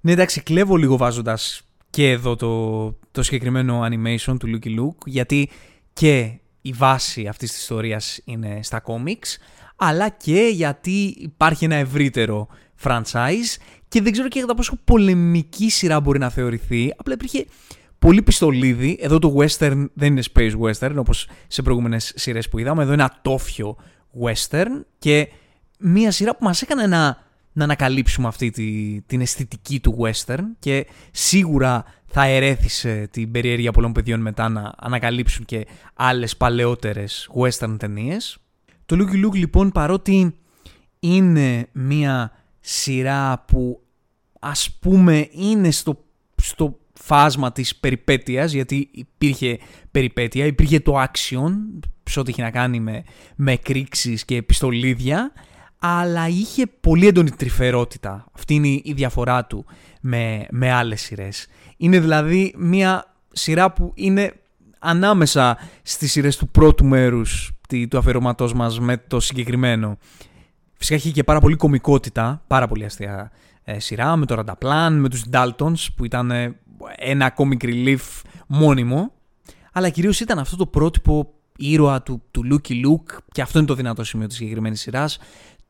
Ναι 0.00 0.12
εντάξει 0.12 0.40
κλέβω 0.42 0.76
λίγο 0.76 0.96
βάζοντας 0.96 1.62
και 1.90 2.10
εδώ 2.10 2.36
το, 2.36 2.84
το 3.10 3.22
συγκεκριμένο 3.22 3.82
animation 3.84 4.36
του 4.38 4.58
Lucky 4.58 4.78
Luke 4.80 5.06
γιατί 5.06 5.50
και 5.92 6.38
η 6.62 6.72
βάση 6.72 7.26
αυτής 7.26 7.50
της 7.50 7.60
ιστορίας 7.60 8.20
είναι 8.24 8.60
στα 8.62 8.80
κόμιξ 8.80 9.38
αλλά 9.76 10.08
και 10.08 10.50
γιατί 10.52 11.16
υπάρχει 11.18 11.64
ένα 11.64 11.74
ευρύτερο 11.74 12.48
franchise 12.82 13.60
και 13.88 14.02
δεν 14.02 14.12
ξέρω 14.12 14.28
και 14.28 14.40
κατά 14.40 14.54
πόσο 14.54 14.78
πολεμική 14.84 15.70
σειρά 15.70 16.00
μπορεί 16.00 16.18
να 16.18 16.30
θεωρηθεί. 16.30 16.92
Απλά 16.96 17.14
υπήρχε 17.14 17.46
πολύ 17.98 18.22
πιστολίδι. 18.22 18.98
Εδώ 19.00 19.18
το 19.18 19.36
western 19.38 19.86
δεν 19.94 20.12
είναι 20.12 20.22
space 20.34 20.52
western 20.60 20.94
όπως 20.96 21.28
σε 21.46 21.62
προηγούμενες 21.62 22.12
σειρές 22.16 22.48
που 22.48 22.58
είδαμε. 22.58 22.82
Εδώ 22.82 22.92
είναι 22.92 23.02
ατόφιο 23.02 23.76
western 24.24 24.84
και 24.98 25.28
μία 25.82 26.10
σειρά 26.10 26.36
που 26.36 26.44
μας 26.44 26.62
έκανε 26.62 26.86
να, 26.86 27.18
να 27.52 27.64
ανακαλύψουμε 27.64 28.28
αυτή 28.28 28.50
τη, 28.50 29.00
την 29.06 29.20
αισθητική 29.20 29.80
του 29.80 29.98
western 30.00 30.44
και 30.58 30.86
σίγουρα 31.10 31.84
θα 32.06 32.24
ερέθησε 32.24 33.08
την 33.10 33.30
περιέργεια 33.30 33.72
πολλών 33.72 33.92
παιδιών 33.92 34.20
μετά 34.20 34.48
να 34.48 34.72
ανακαλύψουν 34.76 35.44
και 35.44 35.66
άλλες 35.94 36.36
παλαιότερες 36.36 37.30
western 37.40 37.76
ταινίες. 37.78 38.38
Το 38.86 38.96
Lucky 38.98 39.26
Luke 39.26 39.34
λοιπόν 39.36 39.70
παρότι 39.70 40.34
είναι 41.00 41.68
μία 41.72 42.32
σειρά 42.60 43.44
που 43.46 43.82
ας 44.40 44.70
πούμε 44.80 45.28
είναι 45.30 45.70
στο, 45.70 46.04
στο 46.36 46.78
φάσμα 46.92 47.52
της 47.52 47.76
περιπέτειας 47.76 48.52
γιατί 48.52 48.88
υπήρχε 48.92 49.58
περιπέτεια, 49.90 50.46
υπήρχε 50.46 50.80
το 50.80 51.02
action 51.02 51.52
σε 52.04 52.20
ό,τι 52.20 52.30
έχει 52.30 52.40
να 52.40 52.50
κάνει 52.50 52.80
με, 52.80 53.04
με 53.36 53.56
κρίξεις 53.56 54.24
και 54.24 54.42
πιστολίδια 54.42 55.32
αλλά 55.84 56.28
είχε 56.28 56.66
πολύ 56.80 57.06
έντονη 57.06 57.30
τρυφερότητα. 57.30 58.26
Αυτή 58.32 58.54
είναι 58.54 58.68
η 58.68 58.92
διαφορά 58.94 59.44
του 59.44 59.64
με, 60.00 60.46
με 60.50 60.72
άλλες 60.72 61.00
σειρές. 61.00 61.46
Είναι 61.76 62.00
δηλαδή 62.00 62.54
μια 62.58 63.14
σειρά 63.32 63.72
που 63.72 63.92
είναι 63.94 64.32
ανάμεσα 64.78 65.58
στις 65.82 66.12
σειρές 66.12 66.36
του 66.36 66.48
πρώτου 66.48 66.84
μέρους 66.84 67.52
του 67.88 67.98
αφιερωματός 67.98 68.52
μας 68.52 68.80
με 68.80 68.96
το 68.96 69.20
συγκεκριμένο. 69.20 69.98
Φυσικά 70.74 70.96
έχει 70.96 71.10
και 71.10 71.24
πάρα 71.24 71.40
πολύ 71.40 71.56
κομικότητα, 71.56 72.42
πάρα 72.46 72.68
πολύ 72.68 72.84
αστεία 72.84 73.30
ε, 73.64 73.78
σειρά, 73.78 74.16
με 74.16 74.26
το 74.26 74.34
Ρανταπλάν, 74.34 75.00
με 75.00 75.08
τους 75.08 75.24
Daltons 75.32 75.86
που 75.96 76.04
ήταν 76.04 76.30
ε, 76.30 76.56
ένα 76.96 77.34
comic 77.36 77.64
relief 77.64 78.22
μόνιμο, 78.46 79.12
αλλά 79.72 79.88
κυρίως 79.88 80.20
ήταν 80.20 80.38
αυτό 80.38 80.56
το 80.56 80.66
πρότυπο 80.66 81.34
ήρωα 81.56 82.02
του, 82.02 82.22
του 82.30 82.42
Lucky 82.50 82.72
Luke 82.72 83.18
και 83.32 83.42
αυτό 83.42 83.58
είναι 83.58 83.66
το 83.66 83.74
δυνατό 83.74 84.04
σημείο 84.04 84.26
της 84.26 84.36
συγκεκριμένης 84.36 84.80
σειράς, 84.80 85.18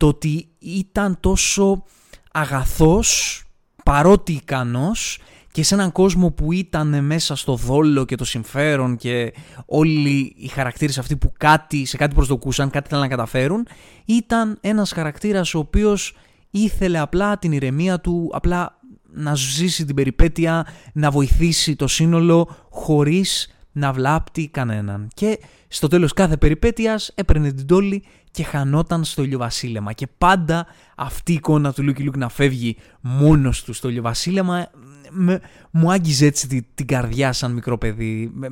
το 0.03 0.09
ότι 0.09 0.49
ήταν 0.59 1.17
τόσο 1.21 1.85
αγαθός 2.33 3.43
παρότι 3.85 4.33
ικανός 4.33 5.19
και 5.53 5.63
σε 5.63 5.75
έναν 5.75 5.93
κόσμο 5.93 6.31
που 6.31 6.53
ήταν 6.53 7.05
μέσα 7.05 7.37
στο 7.37 7.57
δόλο 7.57 8.05
και 8.05 8.17
το 8.17 8.25
συμφέρον 8.25 8.97
και 8.97 9.33
όλοι 9.67 10.35
οι 10.37 10.47
χαρακτήρες 10.47 10.99
αυτοί 10.99 11.17
που 11.17 11.33
κάτι, 11.39 11.85
σε 11.85 11.97
κάτι 11.97 12.15
προσδοκούσαν, 12.15 12.71
κάτι 12.71 12.87
ήθελαν 12.87 13.09
να 13.09 13.17
καταφέρουν, 13.17 13.67
ήταν 14.05 14.59
ένας 14.61 14.93
χαρακτήρας 14.93 15.55
ο 15.55 15.59
οποίος 15.59 16.17
ήθελε 16.51 16.99
απλά 16.99 17.39
την 17.39 17.53
ηρεμία 17.53 18.01
του, 18.01 18.31
απλά 18.33 18.79
να 19.13 19.35
ζήσει 19.35 19.85
την 19.85 19.95
περιπέτεια, 19.95 20.67
να 20.93 21.11
βοηθήσει 21.11 21.77
το 21.77 21.87
σύνολο 21.87 22.49
χωρίς 22.71 23.55
να 23.73 23.93
βλάπτει 23.93 24.49
κανέναν. 24.49 25.09
Και 25.15 25.39
στο 25.69 25.89
τέλος 25.89 26.13
κάθε 26.13 26.37
περιπέτειας 26.37 27.13
έπαιρνε 27.15 27.53
την 27.53 27.67
τόλη 27.67 28.05
και 28.31 28.45
χανόταν 28.45 29.05
στο 29.05 29.23
ηλιοβασίλεμα. 29.23 29.93
Και 29.93 30.07
πάντα 30.19 30.67
αυτή 30.97 31.33
η 31.33 31.35
εικόνα 31.35 31.73
του 31.73 31.83
Lucky 31.83 32.03
Luke 32.03 32.17
να 32.17 32.29
φεύγει 32.29 32.77
μόνος 33.01 33.65
του 33.65 33.73
στο 33.73 33.89
ηλιοβασίλεμα 33.89 34.71
με, 35.11 35.41
μου 35.71 35.93
άγγιζε 35.93 36.27
έτσι 36.27 36.65
την, 36.75 36.87
καρδιά 36.87 37.33
σαν 37.33 37.53
μικρό 37.53 37.79
παιδί. 37.79 38.31
Με, 38.35 38.49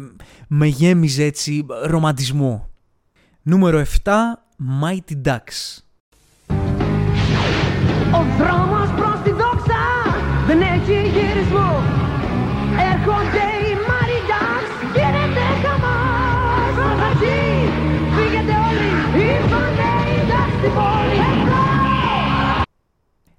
με 0.49 0.67
γέμιζε 0.67 1.25
έτσι 1.25 1.67
ρομαντισμό. 1.85 2.71
Νούμερο 3.43 3.85
7. 4.05 4.11
Mighty 4.83 5.29
Ducks. 5.29 5.79
Ο 8.13 8.23
δρόμος 8.39 8.91
προς 8.97 9.21
τη 9.25 9.31
δόξα 9.31 9.83
δεν 10.47 10.61
έχει 10.61 11.09
γυρισμό 11.09 11.83
Έρχονται 12.93 13.60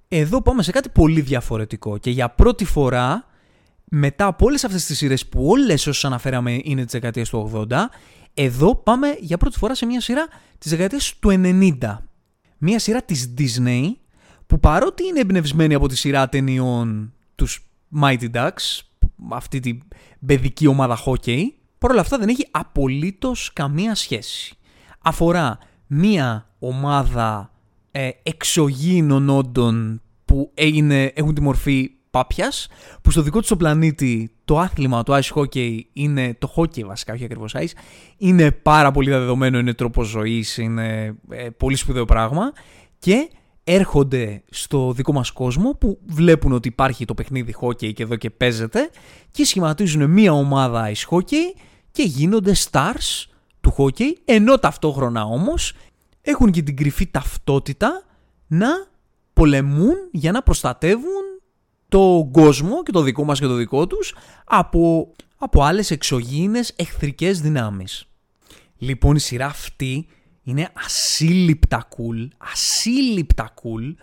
εδώ 0.08 0.42
πάμε 0.42 0.64
σε 0.64 0.72
κάτι 0.72 0.90
πολύ 0.90 1.22
διαφορετικό 1.22 1.98
και 1.98 2.10
για 2.10 2.30
πρώτη 2.30 2.66
φορά 2.66 3.26
μετά 3.84 4.26
από 4.26 4.46
όλες 4.46 4.64
αυτές 4.64 4.86
τις 4.86 4.98
σειρές 4.98 5.28
που 5.28 5.48
όλες 5.48 5.88
όσες 5.88 6.06
αναφέραμε 6.06 6.60
είναι 6.64 6.84
της 6.84 6.92
δεκαετίας 6.92 7.30
του 7.30 7.66
80 7.70 7.76
εδώ 8.34 8.76
πάμε 8.76 9.18
για 9.20 9.38
πρώτη 9.38 9.58
φορά 9.58 9.76
σε 9.76 9.86
μια 9.86 10.02
σειρά 10.02 10.28
της 10.58 10.72
δεκαετίας 10.72 11.14
του 11.20 11.30
90 11.30 11.98
μια 12.58 12.80
σειρά 12.80 13.02
της 13.02 13.34
Disney 13.38 13.84
που 14.48 14.60
παρότι 14.60 15.08
είναι 15.08 15.20
εμπνευσμένη 15.20 15.74
από 15.74 15.88
τη 15.88 15.98
σειρά 15.98 16.30
ταινιών 16.30 17.14
τους 17.36 17.66
Mighty 18.02 18.32
Ducks 18.34 18.80
αυτή 19.32 19.60
την 19.60 19.82
παιδική 20.26 20.68
ομάδα 20.68 21.00
hockey 21.06 21.44
παρόλα 21.78 22.02
αυτά 22.02 22.18
δεν 22.18 22.30
έχει 22.30 22.48
απολύτως 22.52 23.54
καμία 23.54 23.96
σχέση. 23.96 24.56
Αφορά 25.02 25.58
μια 25.94 26.50
ομάδα 26.60 27.52
ε, 27.92 28.10
εξωγήινων 28.24 29.30
όντων 29.30 30.02
που 30.26 30.52
έγινε, 30.54 31.12
έχουν 31.16 31.34
τη 31.34 31.42
μορφή 31.42 31.92
πάπιας, 32.12 32.68
που 33.02 33.12
στο 33.12 33.22
δικό 33.22 33.40
τους 33.40 33.48
το 33.48 33.56
πλανήτη 33.56 34.32
το 34.46 34.60
άθλημα, 34.60 35.04
το 35.04 35.16
ice 35.16 35.34
hockey 35.34 35.80
είναι, 35.94 36.36
το 36.40 36.54
hockey 36.56 36.82
βασικά, 36.82 37.14
όχι 37.14 37.24
ακριβώς 37.24 37.56
ice, 37.56 37.72
είναι 38.18 38.52
πάρα 38.52 38.92
πολύ 38.92 39.10
δεδομένο, 39.10 39.60
είναι 39.60 39.74
τρόπος 39.74 40.08
ζωής, 40.08 40.58
είναι 40.58 41.16
ε, 41.30 41.50
πολύ 41.50 41.76
σπουδαίο 41.76 42.06
πράγμα 42.06 42.52
και 43.00 43.30
έρχονται 43.64 44.44
στο 44.50 44.92
δικό 44.94 45.14
μας 45.14 45.32
κόσμο 45.32 45.70
που 45.80 46.00
βλέπουν 46.06 46.52
ότι 46.52 46.68
υπάρχει 46.68 47.06
το 47.06 47.14
παιχνίδι 47.14 47.56
hockey 47.62 47.94
και 47.94 48.04
εδώ 48.04 48.16
και 48.16 48.30
παίζεται 48.30 48.90
και 49.32 49.46
σχηματίζουν 49.46 50.10
μία 50.10 50.34
ομάδα 50.34 50.92
ice 50.92 51.16
hockey 51.16 51.60
και 51.92 52.04
γίνονται 52.04 52.56
stars 52.72 53.31
του 53.62 53.76
hockey 53.78 54.14
ενώ 54.26 54.58
ταυτόχρονα 54.60 55.24
όμως 55.24 55.74
έχουν 56.22 56.52
και 56.52 56.62
την 56.62 56.76
κρυφή 56.76 57.08
ταυτότητα 57.08 58.04
να 58.48 58.68
πολεμούν 59.34 59.96
για 60.12 60.32
να 60.32 60.42
προστατεύουν 60.42 61.24
το 61.90 62.30
κόσμο 62.32 62.84
και 62.84 62.92
το 62.92 63.02
δικό 63.02 63.24
μας 63.24 63.40
και 63.40 63.46
το 63.46 63.56
δικό 63.56 63.88
τους 63.88 64.16
από, 64.46 65.14
από 65.38 65.64
άλλες 65.64 65.92
εξωγήινες 65.92 66.74
εχθρικές 66.76 67.42
δυνάμεις. 67.42 68.06
Λοιπόν 68.78 69.16
η 69.16 69.20
σειρά 69.20 69.46
αυτή 69.46 70.08
είναι 70.44 70.70
ασύλληπτα 70.86 71.88
cool, 71.90 72.28
ασύλληπτα 72.38 73.54
cool. 73.54 73.94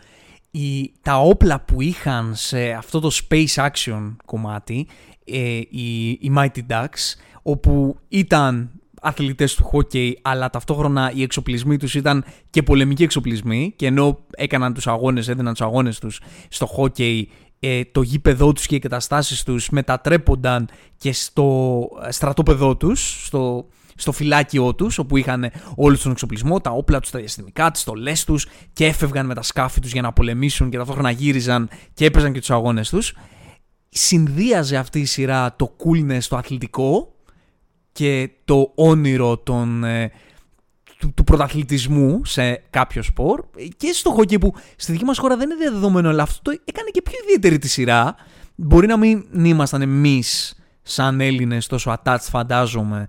Η, 0.50 0.92
τα 1.02 1.20
όπλα 1.20 1.60
που 1.60 1.80
είχαν 1.80 2.34
σε 2.34 2.70
αυτό 2.70 3.00
το 3.00 3.10
space 3.28 3.68
action 3.70 4.16
κομμάτι, 4.24 4.86
ε, 5.24 5.60
οι, 5.68 6.08
οι 6.10 6.32
Mighty 6.36 6.60
Ducks, 6.68 7.14
όπου 7.42 7.98
ήταν 8.08 8.70
αθλητές 9.00 9.54
του 9.54 9.70
hockey, 9.72 10.12
αλλά 10.22 10.50
ταυτόχρονα 10.50 11.12
οι 11.14 11.22
εξοπλισμοί 11.22 11.76
τους 11.76 11.94
ήταν 11.94 12.24
και 12.50 12.62
πολεμικοί 12.62 13.02
εξοπλισμοί 13.02 13.72
και 13.76 13.86
ενώ 13.86 14.18
έκαναν 14.30 14.74
τους 14.74 14.86
αγώνες, 14.86 15.28
έδιναν 15.28 15.52
τους 15.52 15.62
αγώνες 15.62 15.98
τους 15.98 16.20
στο 16.48 16.68
hockey, 16.76 17.22
ε, 17.60 17.84
το 17.92 18.02
γήπεδό 18.02 18.52
τους 18.52 18.66
και 18.66 18.74
οι 18.74 18.78
καταστάσεις 18.78 19.42
τους 19.42 19.68
μετατρέπονταν 19.70 20.68
και 20.96 21.12
στο 21.12 21.88
στρατόπεδό 22.08 22.76
τους, 22.76 23.26
στο, 23.26 23.66
στο 23.94 24.12
φυλάκιό 24.12 24.74
τους, 24.74 24.98
όπου 24.98 25.16
είχαν 25.16 25.50
όλο 25.74 25.98
τον 25.98 26.12
εξοπλισμό, 26.12 26.60
τα 26.60 26.70
όπλα 26.70 27.00
τους, 27.00 27.10
τα 27.10 27.18
διαστημικά, 27.18 27.70
τις 27.70 27.80
στολές 27.80 28.24
τους 28.24 28.46
και 28.72 28.86
έφευγαν 28.86 29.26
με 29.26 29.34
τα 29.34 29.42
σκάφη 29.42 29.80
τους 29.80 29.92
για 29.92 30.02
να 30.02 30.12
πολεμήσουν 30.12 30.70
και 30.70 30.76
ταυτόχρονα 30.76 31.10
γύριζαν 31.10 31.68
και 31.94 32.04
έπαιζαν 32.04 32.32
και 32.32 32.38
τους 32.38 32.50
αγώνες 32.50 32.88
τους. 32.88 33.14
Συνδύαζε 33.88 34.76
αυτή 34.76 35.00
η 35.00 35.04
σειρά 35.04 35.56
το 35.56 35.76
coolness, 35.84 36.22
το 36.28 36.36
αθλητικό 36.36 37.17
και 37.98 38.30
το 38.44 38.72
όνειρο 38.74 39.38
των, 39.38 39.84
ε, 39.84 40.10
του, 40.98 41.12
του 41.14 41.24
πρωταθλητισμού 41.24 42.24
σε 42.24 42.62
κάποιο 42.70 43.02
σπορ 43.02 43.44
και 43.76 43.92
στο 43.92 44.10
χόκκι 44.10 44.38
που 44.38 44.54
στη 44.76 44.92
δική 44.92 45.04
μας 45.04 45.18
χώρα 45.18 45.36
δεν 45.36 45.50
είναι 45.50 45.70
δεδομένο 45.70 46.08
αλλά 46.08 46.22
αυτό 46.22 46.42
το 46.42 46.60
έκανε 46.64 46.90
και 46.90 47.02
πιο 47.02 47.18
ιδιαίτερη 47.22 47.58
τη 47.58 47.68
σειρά. 47.68 48.14
Μπορεί 48.54 48.86
να 48.86 48.96
μην 48.96 49.24
ήμασταν 49.44 49.82
εμείς 49.82 50.58
σαν 50.82 51.20
Έλληνες 51.20 51.66
τόσο 51.66 51.96
attached 52.02 52.26
φαντάζομαι 52.30 53.08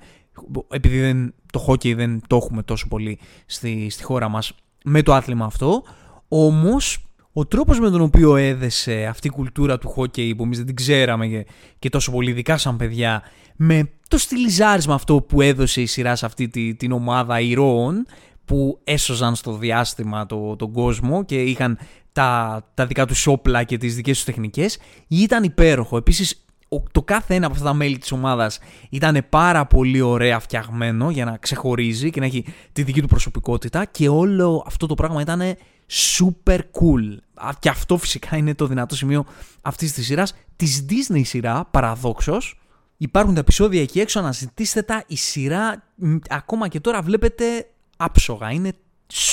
επειδή 0.69 0.99
δεν, 0.99 1.33
το 1.51 1.59
χόκκι 1.59 1.93
δεν 1.93 2.21
το 2.27 2.35
έχουμε 2.35 2.63
τόσο 2.63 2.87
πολύ 2.87 3.19
στη, 3.45 3.87
στη 3.89 4.03
χώρα 4.03 4.29
μας 4.29 4.53
με 4.83 5.01
το 5.01 5.13
άθλημα 5.13 5.45
αυτό 5.45 5.83
όμως 6.27 7.05
ο 7.33 7.45
τρόπος 7.45 7.79
με 7.79 7.89
τον 7.89 8.01
οποίο 8.01 8.35
έδεσε 8.35 9.05
αυτή 9.05 9.27
η 9.27 9.29
κουλτούρα 9.29 9.77
του 9.77 9.89
χόκκι 9.89 10.33
που 10.37 10.43
εμείς 10.43 10.57
δεν 10.57 10.65
την 10.65 10.75
ξέραμε 10.75 11.27
και, 11.27 11.45
και 11.79 11.89
τόσο 11.89 12.11
πολύ 12.11 12.29
ειδικά 12.29 12.57
σαν 12.57 12.77
παιδιά 12.77 13.23
με 13.61 13.89
το 14.07 14.17
στυλιζάρισμα 14.17 14.93
αυτό 14.93 15.21
που 15.21 15.41
έδωσε 15.41 15.81
η 15.81 15.85
σειρά 15.85 16.15
σε 16.15 16.25
αυτή 16.25 16.47
τη, 16.47 16.75
την 16.75 16.91
ομάδα 16.91 17.39
ηρώων 17.39 18.05
που 18.45 18.79
έσωζαν 18.83 19.35
στο 19.35 19.57
διάστημα 19.57 20.25
το, 20.25 20.55
τον 20.55 20.71
κόσμο 20.71 21.25
και 21.25 21.41
είχαν 21.41 21.77
τα, 22.11 22.61
τα 22.73 22.85
δικά 22.85 23.05
τους 23.05 23.27
όπλα 23.27 23.63
και 23.63 23.77
τις 23.77 23.95
δικές 23.95 24.15
τους 24.15 24.25
τεχνικές 24.25 24.77
ήταν 25.07 25.43
υπέροχο. 25.43 25.97
Επίσης 25.97 26.45
το 26.91 27.01
κάθε 27.03 27.35
ένα 27.35 27.45
από 27.45 27.55
αυτά 27.55 27.67
τα 27.67 27.73
μέλη 27.73 27.97
της 27.97 28.11
ομάδας 28.11 28.59
ήταν 28.89 29.25
πάρα 29.29 29.65
πολύ 29.65 30.01
ωραία 30.01 30.39
φτιαγμένο 30.39 31.09
για 31.09 31.25
να 31.25 31.37
ξεχωρίζει 31.37 32.09
και 32.09 32.19
να 32.19 32.25
έχει 32.25 32.45
τη 32.71 32.83
δική 32.83 33.01
του 33.01 33.07
προσωπικότητα 33.07 33.85
και 33.85 34.09
όλο 34.09 34.63
αυτό 34.65 34.85
το 34.85 34.93
πράγμα 34.93 35.21
ήταν 35.21 35.41
super 35.89 36.57
cool. 36.57 37.17
Και 37.59 37.69
αυτό 37.69 37.97
φυσικά 37.97 38.37
είναι 38.37 38.55
το 38.55 38.67
δυνατό 38.67 38.95
σημείο 38.95 39.25
αυτής 39.61 39.93
της 39.93 40.05
σειράς, 40.05 40.35
της 40.55 40.85
Disney 40.89 41.21
σειρά, 41.23 41.65
παραδόξως, 41.71 42.58
Υπάρχουν 43.01 43.33
τα 43.33 43.39
επεισόδια 43.39 43.81
εκεί 43.81 43.99
έξω, 43.99 44.19
αναζητήστε 44.19 44.81
τα. 44.81 45.03
Η 45.07 45.15
σειρά 45.15 45.83
ακόμα 46.29 46.67
και 46.67 46.79
τώρα 46.79 47.01
βλέπετε 47.01 47.69
άψογα. 47.97 48.51
Είναι 48.51 48.71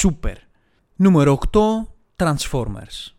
super. 0.02 0.34
Νούμερο 0.96 1.38
8. 1.52 1.60
Transformers. 2.16 3.12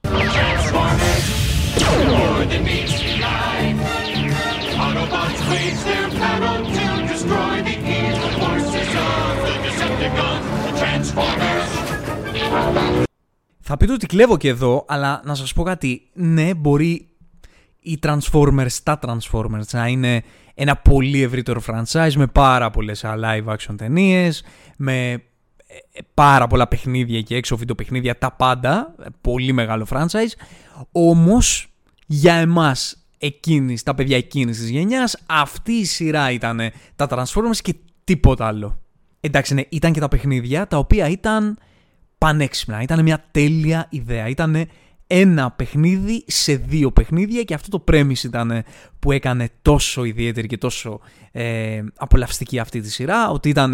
Θα 13.59 13.77
πείτε 13.77 13.93
ότι 13.93 14.05
κλέβω 14.05 14.37
και 14.37 14.47
εδώ, 14.47 14.85
αλλά 14.87 15.21
να 15.25 15.35
σας 15.35 15.53
πω 15.53 15.63
κάτι. 15.63 16.09
Ναι, 16.13 16.53
μπορεί 16.53 17.07
οι 17.87 17.99
Transformers, 18.01 18.73
τα 18.83 18.99
Transformers 19.01 19.67
να 19.71 19.87
είναι 19.87 20.23
ένα 20.53 20.75
πολύ 20.75 21.21
ευρύτερο 21.21 21.61
franchise 21.67 22.13
με 22.15 22.27
πάρα 22.27 22.69
πολλές 22.69 23.03
live 23.05 23.45
action 23.45 23.75
ταινίες, 23.77 24.43
με 24.77 25.11
ε, 25.11 25.19
πάρα 26.13 26.47
πολλά 26.47 26.67
παιχνίδια 26.67 27.21
και 27.21 27.35
έξω 27.35 27.57
βιντεοπαιχνίδια, 27.57 28.17
τα 28.17 28.31
πάντα, 28.31 28.95
πολύ 29.21 29.53
μεγάλο 29.53 29.87
franchise, 29.89 30.31
όμως 30.91 31.67
για 32.05 32.33
εμάς 32.33 33.05
εκείνης, 33.17 33.83
τα 33.83 33.95
παιδιά 33.95 34.17
εκείνης 34.17 34.57
της 34.57 34.69
γενιάς, 34.69 35.17
αυτή 35.25 35.71
η 35.71 35.85
σειρά 35.85 36.31
ήταν 36.31 36.59
τα 36.95 37.07
Transformers 37.09 37.57
και 37.61 37.75
τίποτα 38.03 38.47
άλλο. 38.47 38.81
Εντάξει, 39.19 39.53
ναι, 39.53 39.61
ήταν 39.69 39.91
και 39.91 39.99
τα 39.99 40.07
παιχνίδια 40.07 40.67
τα 40.67 40.77
οποία 40.77 41.09
ήταν 41.09 41.57
πανέξυπνα, 42.17 42.81
ήταν 42.81 43.03
μια 43.03 43.23
τέλεια 43.31 43.87
ιδέα, 43.89 44.27
ήταν 44.27 44.67
ένα 45.07 45.51
παιχνίδι 45.51 46.23
σε 46.27 46.55
δύο 46.55 46.91
παιχνίδια 46.91 47.43
και 47.43 47.53
αυτό 47.53 47.77
το 47.77 47.83
premise 47.91 48.23
ήταν 48.23 48.63
που 48.99 49.11
έκανε 49.11 49.49
τόσο 49.61 50.03
ιδιαίτερη 50.03 50.47
και 50.47 50.57
τόσο 50.57 50.99
ε, 51.31 51.83
απολαυστική 51.97 52.59
αυτή 52.59 52.81
τη 52.81 52.91
σειρά 52.91 53.29
ότι 53.29 53.49
ήταν 53.49 53.73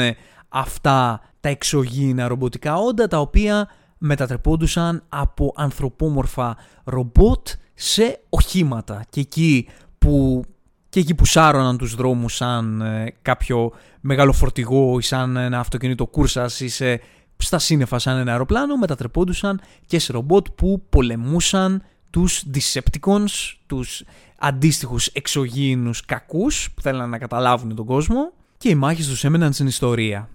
αυτά 0.49 1.21
τα 1.39 1.49
εξωγήινα 1.49 2.27
ρομποτικά 2.27 2.75
όντα 2.75 3.07
τα 3.07 3.19
οποία 3.19 3.69
μετατρεπόντουσαν 3.97 5.03
από 5.09 5.53
ανθρωπόμορφα 5.55 6.57
ρομπότ 6.83 7.47
σε 7.73 8.19
οχήματα. 8.29 9.03
Και 9.09 9.19
εκεί 9.19 9.67
που, 9.97 10.43
και 10.89 10.99
εκεί 10.99 11.15
που 11.15 11.25
σάρωναν 11.25 11.77
τους 11.77 11.95
δρόμους 11.95 12.35
σαν 12.35 12.81
ε, 12.81 13.13
κάποιο 13.21 13.71
μεγάλο 14.01 14.33
φορτηγό 14.33 14.97
ή 14.99 15.01
σαν 15.01 15.37
ένα 15.37 15.59
αυτοκίνητο 15.59 16.05
κούρσας 16.05 16.59
ή 16.59 16.67
σε 16.67 17.01
στα 17.37 17.59
σύννεφα 17.59 17.99
σαν 17.99 18.17
ένα 18.17 18.31
αεροπλάνο 18.31 18.77
μετατρεπόντουσαν 18.77 19.61
και 19.85 19.99
σε 19.99 20.11
ρομπότ 20.11 20.47
που 20.55 20.85
πολεμούσαν 20.89 21.83
τους 22.09 22.43
Decepticons, 22.53 23.55
τους 23.65 24.03
αντίστοιχους 24.39 25.07
εξωγήινους 25.07 26.05
κακούς 26.05 26.71
που 26.75 26.81
θέλουν 26.81 27.09
να 27.09 27.17
καταλάβουν 27.17 27.75
τον 27.75 27.85
κόσμο 27.85 28.33
και 28.57 28.69
οι 28.69 28.75
μάχες 28.75 29.07
τους 29.07 29.23
έμεναν 29.23 29.53
στην 29.53 29.67
ιστορία. 29.67 30.29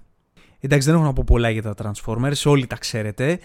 Εντάξει 0.60 0.86
δεν 0.86 0.96
έχω 0.96 1.04
να 1.06 1.12
πω 1.12 1.24
πολλά 1.26 1.50
για 1.50 1.62
τα 1.62 1.74
Transformers, 1.82 2.42
όλοι 2.44 2.66
τα 2.66 2.76
ξέρετε. 2.76 3.38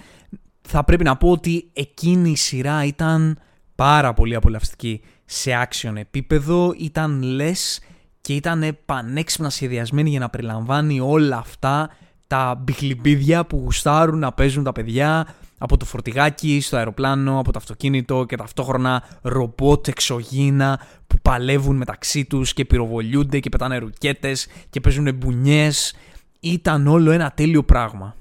Θα 0.62 0.84
πρέπει 0.84 1.04
να 1.04 1.18
πω 1.18 1.30
ότι 1.32 1.70
εκείνη 1.74 2.30
η 2.30 2.36
σειρά 2.36 2.84
ήταν 2.84 3.40
πάρα 3.76 4.14
πολύ 4.14 4.36
απολαυστική 4.36 5.02
σε 5.26 5.68
action 5.68 5.96
επίπεδο, 5.96 6.74
ήταν 6.78 7.22
λες 7.22 7.82
και 8.22 8.36
ήταν 8.36 8.78
πανέξυπνα 8.86 9.50
σχεδιασμένη 9.50 10.10
για 10.10 10.20
να 10.20 10.30
περιλαμβάνει 10.30 11.00
όλα 11.00 11.38
αυτά 11.38 11.90
τα 12.28 12.56
μπιχλιμπίδια 12.64 13.46
που 13.46 13.58
γουστάρουν 13.64 14.20
να 14.20 14.32
παίζουν 14.32 14.64
τα 14.64 14.72
παιδιά 14.72 15.28
από 15.58 15.78
το 15.78 15.86
φορτηγάκι 15.86 16.62
στο 16.62 16.78
αεροπλάνο, 16.78 17.40
από 17.40 17.52
το 17.52 17.58
αυτοκίνητο 17.58 18.26
και 18.26 18.36
ταυτόχρονα 18.36 19.04
ρομπότ 19.22 19.88
εξωγήνα 19.88 20.80
που 21.08 21.16
παλεύουν 21.22 21.76
μεταξύ 21.76 22.26
τους 22.26 22.54
και 22.54 22.66
πυροβολιούνται 22.66 23.40
και 23.40 23.50
πετάνε 23.50 23.78
ρουκέτες 23.78 24.48
και 24.70 24.80
παίζουν 24.80 25.16
μπουνιές. 25.16 25.96
Ήταν 26.40 26.88
όλο 26.88 27.12
ένα 27.12 27.32
τέλειο 27.32 27.64
πράγμα. 27.64 28.16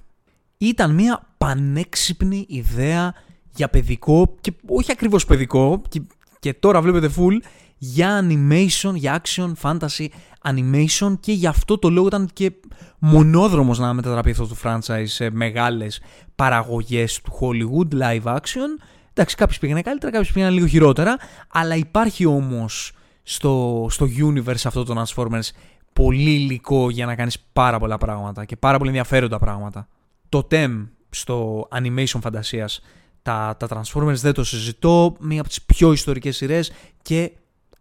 Ήταν 0.59 0.95
μια 0.95 1.27
πανέξυπνη 1.39 2.47
ιδέα 2.49 3.15
για 3.55 3.69
παιδικό 3.69 4.35
και 4.41 4.53
όχι 4.69 4.93
ακριβώς 4.93 5.25
παιδικό 5.25 5.83
και, 5.89 6.03
και 6.39 6.55
τώρα 6.55 6.81
βλέπετε 6.83 7.11
full 7.17 7.37
για 7.85 8.25
animation, 8.25 8.95
για 8.95 9.23
action, 9.23 9.53
fantasy 9.63 10.07
animation 10.45 11.15
και 11.21 11.33
γι' 11.33 11.47
αυτό 11.47 11.79
το 11.79 11.91
λόγο 11.91 12.07
ήταν 12.07 12.29
και 12.33 12.53
μονόδρομος 12.99 13.79
να 13.79 13.93
μετατραπεί 13.93 14.31
αυτό 14.31 14.47
το 14.47 14.57
franchise 14.65 15.05
σε 15.05 15.31
μεγάλες 15.31 16.01
παραγωγές 16.37 17.21
του 17.21 17.33
Hollywood 17.41 18.03
live 18.03 18.35
action. 18.37 18.83
Εντάξει, 19.11 19.37
κάποιες 19.37 19.59
πήγαινε 19.59 19.83
καλύτερα, 19.83 20.13
κάποιες 20.13 20.33
πήγαιναν 20.33 20.55
λίγο 20.55 20.67
χειρότερα, 20.67 21.17
αλλά 21.49 21.75
υπάρχει 21.75 22.27
όμως 22.27 22.93
στο, 23.23 23.87
στο 23.91 24.07
universe 24.19 24.65
αυτό 24.65 24.85
το 24.85 25.03
Transformers 25.03 25.49
πολύ 25.93 26.31
υλικό 26.31 26.91
για 26.91 27.07
να 27.07 27.15
κάνεις 27.15 27.39
πάρα 27.53 27.79
πολλά 27.79 27.99
πράγματα 27.99 28.45
και 28.45 28.57
πάρα 28.57 28.79
πολύ 28.79 28.91
ενδιαφέροντα 28.91 29.39
πράγματα. 29.39 29.89
Το 30.29 30.47
TEM 30.51 30.89
στο 31.11 31.69
animation 31.75 32.21
φαντασίας 32.21 32.81
Τα, 33.23 33.57
τα 33.59 33.69
Transformers 33.69 34.15
δεν 34.15 34.33
το 34.33 34.45
συζητώ, 34.45 35.17
μία 35.21 35.41
από 35.41 35.49
τις 35.49 35.63
πιο 35.63 35.93
ιστορικές 35.93 36.37
σειρές 36.37 36.73
και 37.03 37.33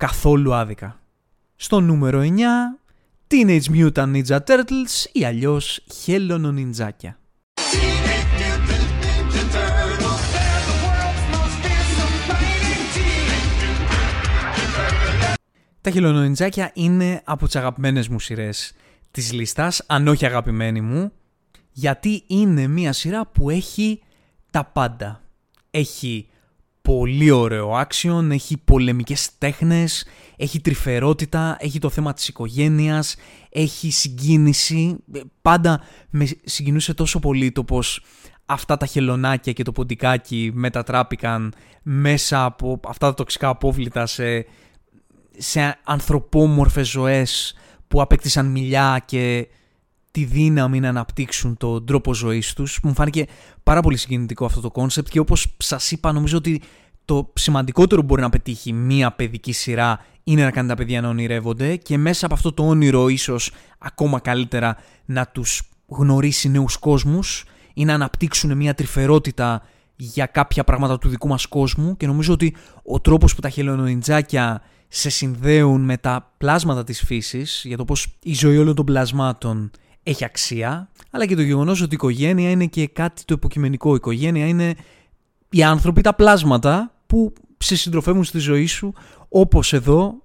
καθόλου 0.01 0.53
άδικα. 0.53 0.99
Στο 1.55 1.79
νούμερο 1.79 2.21
9, 2.21 2.27
Teenage 3.27 3.61
Mutant 3.69 4.13
Ninja 4.15 4.37
Turtles 4.45 5.05
ή 5.11 5.25
αλλιώς 5.25 5.85
Χέλωνο-Νιντζάκια. 5.93 7.19
Τα 15.81 15.89
χελονονιτζάκια 15.91 16.71
είναι 16.73 17.21
από 17.25 17.45
τις 17.45 17.55
αγαπημένες 17.55 18.07
μου 18.07 18.19
σειρές 18.19 18.73
της 19.11 19.31
λίστας, 19.31 19.83
αν 19.87 20.07
όχι 20.07 20.25
αγαπημένη 20.25 20.81
μου, 20.81 21.11
γιατί 21.71 22.23
είναι 22.27 22.67
μια 22.67 22.93
σειρά 22.93 23.27
που 23.27 23.49
έχει 23.49 24.01
τα 24.51 24.65
πάντα. 24.65 25.21
Έχει 25.71 26.27
πολύ 26.81 27.31
ωραίο 27.31 27.81
action, 27.81 28.29
έχει 28.31 28.57
πολεμικές 28.57 29.29
τέχνες, 29.37 30.05
έχει 30.35 30.61
τρυφερότητα, 30.61 31.57
έχει 31.59 31.79
το 31.79 31.89
θέμα 31.89 32.13
της 32.13 32.27
οικογένειας, 32.27 33.15
έχει 33.49 33.91
συγκίνηση. 33.91 34.97
Πάντα 35.41 35.81
με 36.09 36.27
συγκινούσε 36.43 36.93
τόσο 36.93 37.19
πολύ 37.19 37.51
το 37.51 37.63
πως 37.63 38.03
αυτά 38.45 38.77
τα 38.77 38.85
χελωνάκια 38.85 39.53
και 39.53 39.63
το 39.63 39.71
ποντικάκι 39.71 40.51
μετατράπηκαν 40.53 41.53
μέσα 41.83 42.45
από 42.45 42.79
αυτά 42.87 43.07
τα 43.07 43.13
τοξικά 43.13 43.47
απόβλητα 43.47 44.05
σε, 44.05 44.45
σε 45.37 45.79
ανθρωπόμορφες 45.83 46.89
ζωές 46.89 47.55
που 47.87 48.01
απέκτησαν 48.01 48.45
μιλιά 48.45 49.03
και 49.05 49.47
τη 50.11 50.23
δύναμη 50.23 50.79
να 50.79 50.89
αναπτύξουν 50.89 51.57
τον 51.57 51.85
τρόπο 51.85 52.13
ζωής 52.13 52.53
τους. 52.53 52.79
Μου 52.83 52.93
φάνηκε 52.93 53.25
πάρα 53.63 53.81
πολύ 53.81 53.97
συγκινητικό 53.97 54.45
αυτό 54.45 54.61
το 54.61 54.71
κόνσεπτ 54.71 55.09
και 55.09 55.19
όπως 55.19 55.55
σας 55.57 55.91
είπα 55.91 56.11
νομίζω 56.11 56.37
ότι 56.37 56.61
το 57.05 57.31
σημαντικότερο 57.33 58.01
που 58.01 58.07
μπορεί 58.07 58.21
να 58.21 58.29
πετύχει 58.29 58.73
μία 58.73 59.11
παιδική 59.11 59.51
σειρά 59.51 59.99
είναι 60.23 60.43
να 60.43 60.51
κάνει 60.51 60.67
τα 60.67 60.75
παιδιά 60.75 61.01
να 61.01 61.07
ονειρεύονται 61.07 61.75
και 61.75 61.97
μέσα 61.97 62.25
από 62.25 62.35
αυτό 62.35 62.53
το 62.53 62.67
όνειρο 62.67 63.07
ίσως 63.07 63.51
ακόμα 63.77 64.19
καλύτερα 64.19 64.77
να 65.05 65.27
τους 65.27 65.61
γνωρίσει 65.87 66.49
νέους 66.49 66.77
κόσμους 66.77 67.43
ή 67.73 67.85
να 67.85 67.93
αναπτύξουν 67.93 68.57
μια 68.57 68.73
τρυφερότητα 68.73 69.61
για 69.95 70.25
κάποια 70.25 70.63
πράγματα 70.63 70.97
του 70.97 71.09
δικού 71.09 71.27
μας 71.27 71.45
κόσμου 71.45 71.97
και 71.97 72.07
νομίζω 72.07 72.33
ότι 72.33 72.55
ο 72.83 72.99
τρόπος 72.99 73.35
που 73.35 73.41
τα 73.41 73.49
χελονοιντζάκια 73.49 74.61
σε 74.87 75.09
συνδέουν 75.09 75.81
με 75.81 75.97
τα 75.97 76.33
πλάσματα 76.37 76.83
της 76.83 77.03
φύσης 77.03 77.61
για 77.65 77.77
το 77.77 77.85
πως 77.85 78.07
η 78.23 78.33
ζωή 78.33 78.57
όλων 78.57 78.75
των 78.75 78.85
πλασμάτων 78.85 79.71
έχει 80.03 80.23
αξία 80.25 80.91
αλλά 81.11 81.25
και 81.25 81.35
το 81.35 81.41
γεγονός 81.41 81.81
ότι 81.81 81.91
η 81.91 81.95
οικογένεια 81.95 82.49
είναι 82.49 82.65
και 82.65 82.87
κάτι 82.87 83.25
το 83.25 83.33
υποκειμενικό. 83.33 83.91
Η 83.91 83.95
οικογένεια 83.95 84.47
είναι 84.47 84.75
οι 85.49 85.63
άνθρωποι, 85.63 86.01
τα 86.01 86.13
πλάσματα 86.13 86.93
που 87.07 87.33
σε 87.57 87.75
συντροφεύουν 87.75 88.23
στη 88.23 88.39
ζωή 88.39 88.65
σου 88.65 88.93
όπως 89.29 89.73
εδώ 89.73 90.15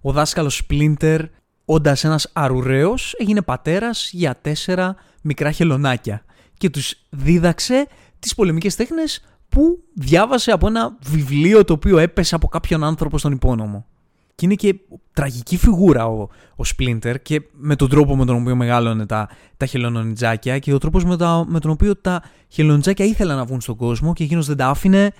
ο 0.00 0.12
δάσκαλος 0.12 0.56
Σπλίντερ 0.56 1.20
όντας 1.64 2.04
ένας 2.04 2.30
αρουραίος 2.32 3.14
έγινε 3.18 3.42
πατέρας 3.42 4.10
για 4.12 4.36
τέσσερα 4.40 4.96
μικρά 5.22 5.50
χελονάκια 5.50 6.24
και 6.58 6.70
τους 6.70 6.94
δίδαξε 7.10 7.86
τις 8.18 8.34
πολεμικές 8.34 8.76
τέχνες 8.76 9.24
που 9.48 9.84
διάβασε 9.94 10.50
από 10.50 10.66
ένα 10.66 10.96
βιβλίο 11.02 11.64
το 11.64 11.72
οποίο 11.72 11.98
έπεσε 11.98 12.34
από 12.34 12.48
κάποιον 12.48 12.84
άνθρωπο 12.84 13.18
στον 13.18 13.32
υπόνομο. 13.32 13.86
Και 14.34 14.44
είναι 14.44 14.54
και 14.54 14.74
τραγική 15.12 15.56
φιγούρα 15.56 16.06
ο, 16.06 16.20
ο 16.56 16.64
Splinter 16.76 17.14
και 17.22 17.42
με 17.52 17.76
τον 17.76 17.88
τρόπο 17.88 18.16
με 18.16 18.24
τον 18.24 18.40
οποίο 18.40 18.56
μεγάλωνε 18.56 19.06
τα, 19.06 19.28
τα 19.56 19.66
χελονιτζάκια 19.66 20.58
και 20.58 20.72
ο 20.74 20.78
τρόπος 20.78 21.04
με, 21.04 21.16
με 21.46 21.60
τον 21.60 21.70
οποίο 21.70 21.96
τα 21.96 22.22
χελονιτζάκια 22.48 23.04
ήθελαν 23.04 23.36
να 23.36 23.44
βγουν 23.44 23.60
στον 23.60 23.76
κόσμο 23.76 24.12
και 24.12 24.24
εκείνος 24.24 24.46
δεν 24.46 24.56
τα 24.56 24.66
άφηνε. 24.66 25.12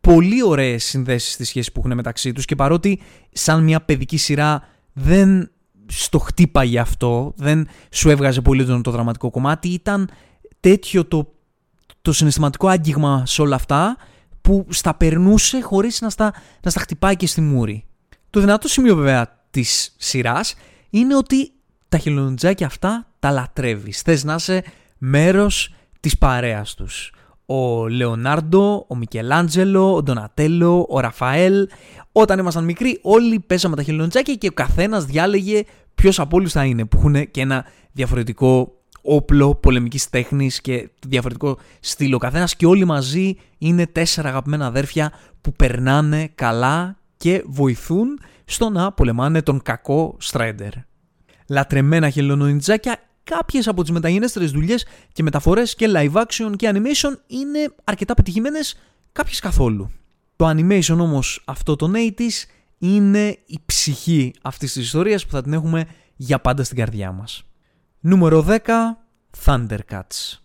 Πολύ 0.00 0.42
ωραίες 0.42 0.84
συνδέσεις 0.84 1.32
στη 1.32 1.44
σχέση 1.44 1.72
που 1.72 1.80
έχουν 1.84 1.94
μεταξύ 1.94 2.32
τους 2.32 2.44
και 2.44 2.54
παρότι 2.54 3.00
σαν 3.32 3.62
μια 3.62 3.80
παιδική 3.80 4.16
σειρά 4.16 4.62
δεν 4.92 5.50
στο 5.86 6.18
χτύπαγε 6.18 6.78
αυτό, 6.78 7.32
δεν 7.36 7.68
σου 7.90 8.10
έβγαζε 8.10 8.40
πολύ 8.40 8.64
το, 8.64 8.80
το 8.80 8.90
δραματικό 8.90 9.30
κομμάτι, 9.30 9.68
ήταν 9.68 10.10
τέτοιο 10.60 11.04
το, 11.04 11.32
το 12.02 12.12
συναισθηματικό 12.12 12.68
άγγιγμα 12.68 13.22
σε 13.26 13.42
όλα 13.42 13.54
αυτά 13.54 13.96
που 14.40 14.66
στα 14.68 14.94
περνούσε 14.94 15.60
χωρίς 15.60 16.00
να 16.00 16.10
στα, 16.10 16.32
να 16.62 16.70
στα 16.70 16.80
χτυπάει 16.80 17.16
και 17.16 17.26
στη 17.26 17.40
μούρη. 17.40 17.84
Το 18.30 18.40
δυνατό 18.40 18.68
σημείο 18.68 18.96
βέβαια 18.96 19.38
της 19.50 19.94
σειράς 19.98 20.54
είναι 20.90 21.16
ότι 21.16 21.52
τα 21.88 21.98
χελονιτζάκια 21.98 22.66
αυτά 22.66 23.06
τα 23.18 23.30
λατρεύεις. 23.30 24.02
Θες 24.02 24.24
να 24.24 24.34
είσαι 24.34 24.64
μέρος 24.98 25.74
της 26.00 26.18
παρέας 26.18 26.74
τους. 26.74 27.12
Ο 27.46 27.88
Λεωνάρντο, 27.88 28.84
ο 28.88 28.96
Μικελάντζελο, 28.96 29.94
ο 29.94 30.02
Ντονατέλο, 30.02 30.86
ο 30.88 31.00
Ραφαέλ. 31.00 31.68
Όταν 32.12 32.38
ήμασταν 32.38 32.64
μικροί 32.64 32.98
όλοι 33.02 33.40
πέσαμε 33.40 33.76
τα 33.76 33.82
χελονιτζάκια 33.82 34.34
και 34.34 34.46
ο 34.46 34.52
καθένας 34.52 35.04
διάλεγε 35.04 35.62
ποιος 35.94 36.20
από 36.20 36.36
όλους 36.36 36.52
θα 36.52 36.64
είναι 36.64 36.84
που 36.84 36.96
έχουν 36.96 37.30
και 37.30 37.40
ένα 37.40 37.64
διαφορετικό 37.92 38.72
όπλο 39.02 39.54
πολεμικής 39.54 40.10
τέχνης 40.10 40.60
και 40.60 40.88
διαφορετικό 41.06 41.58
στυλ 41.80 42.14
ο 42.14 42.18
καθένας 42.18 42.56
και 42.56 42.66
όλοι 42.66 42.84
μαζί 42.84 43.36
είναι 43.58 43.86
τέσσερα 43.86 44.28
αγαπημένα 44.28 44.66
αδέρφια 44.66 45.12
που 45.40 45.52
περνάνε 45.52 46.30
καλά 46.34 46.99
και 47.20 47.42
βοηθούν 47.46 48.20
στο 48.44 48.70
να 48.70 48.92
πολεμάνε 48.92 49.42
τον 49.42 49.62
κακό 49.62 50.16
Στρέντερ. 50.20 50.72
Λατρεμένα 51.48 52.10
χελονονιτζάκια, 52.10 53.00
κάποιες 53.24 53.68
από 53.68 53.82
τις 53.82 53.90
μεταγενέστερες 53.90 54.50
δουλειές 54.50 54.86
και 55.12 55.22
μεταφορές 55.22 55.74
και 55.74 55.90
live 55.94 56.12
action 56.12 56.52
και 56.56 56.70
animation 56.74 57.16
είναι 57.26 57.74
αρκετά 57.84 58.14
πετυχημένες, 58.14 58.76
κάποιες 59.12 59.40
καθόλου. 59.40 59.90
Το 60.36 60.48
animation 60.48 60.98
όμως 60.98 61.42
αυτό 61.44 61.76
το 61.76 61.90
80's 61.94 62.48
είναι 62.78 63.38
η 63.46 63.60
ψυχή 63.66 64.34
αυτής 64.42 64.72
της 64.72 64.84
ιστορίας 64.84 65.26
που 65.26 65.32
θα 65.32 65.42
την 65.42 65.52
έχουμε 65.52 65.86
για 66.16 66.40
πάντα 66.40 66.64
στην 66.64 66.76
καρδιά 66.76 67.12
μας. 67.12 67.42
Νούμερο 68.00 68.42
10. 68.48 68.56
Thundercats. 69.44 70.38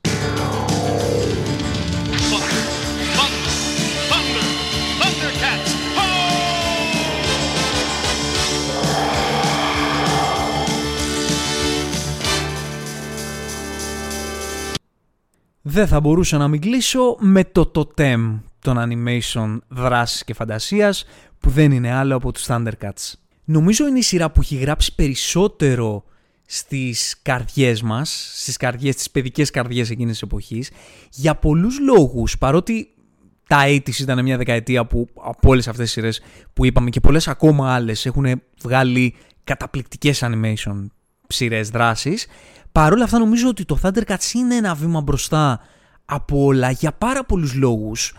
Δεν 15.75 15.87
θα 15.87 15.99
μπορούσα 15.99 16.37
να 16.37 16.47
μην 16.47 16.61
κλείσω 16.61 17.15
με 17.19 17.43
το 17.43 17.71
totem 17.75 18.39
των 18.59 18.77
animation 18.77 19.57
δράσης 19.67 20.23
και 20.23 20.33
φαντασίας 20.33 21.05
που 21.39 21.49
δεν 21.49 21.71
είναι 21.71 21.91
άλλο 21.91 22.15
από 22.15 22.31
τους 22.31 22.45
Thundercats. 22.47 23.13
Νομίζω 23.45 23.87
είναι 23.87 23.97
η 23.97 24.01
σειρά 24.01 24.31
που 24.31 24.41
έχει 24.41 24.55
γράψει 24.55 24.95
περισσότερο 24.95 26.03
στις 26.45 27.19
καρδιές 27.21 27.81
μας, 27.81 28.31
στις 28.33 28.57
καρδιές, 28.57 28.93
στις 28.93 29.11
παιδικές 29.11 29.51
καρδιές 29.51 29.89
εκείνης 29.89 30.11
της 30.11 30.21
εποχής, 30.21 30.71
για 31.11 31.35
πολλούς 31.35 31.79
λόγους, 31.79 32.37
παρότι 32.37 32.87
τα 33.47 33.63
80's 33.65 33.99
ήταν 33.99 34.23
μια 34.23 34.37
δεκαετία 34.37 34.85
που 34.85 35.07
από 35.23 35.49
όλες 35.49 35.67
αυτές 35.67 35.85
τις 35.85 35.93
σειρές 35.93 36.21
που 36.53 36.65
είπαμε 36.65 36.89
και 36.89 36.99
πολλές 36.99 37.27
ακόμα 37.27 37.73
άλλες 37.73 38.05
έχουν 38.05 38.41
βγάλει 38.61 39.15
καταπληκτικές 39.43 40.23
animation 40.23 40.85
σειρές 41.27 41.69
δράσεις, 42.75 42.81
παρόλα 42.81 43.03
αυτά 43.03 43.19
νομίζω 43.19 43.47
ότι 43.47 43.65
το 43.65 43.79
Thundercats 43.81 44.33
είναι 44.33 44.55
ένα 44.55 44.75
βήμα 44.75 45.01
μπροστά 45.01 45.59
από 46.05 46.43
όλα 46.43 46.71
για 46.71 46.91
πάρα 46.91 47.25
πολλούς 47.25 47.53
λόγους. 47.53 48.15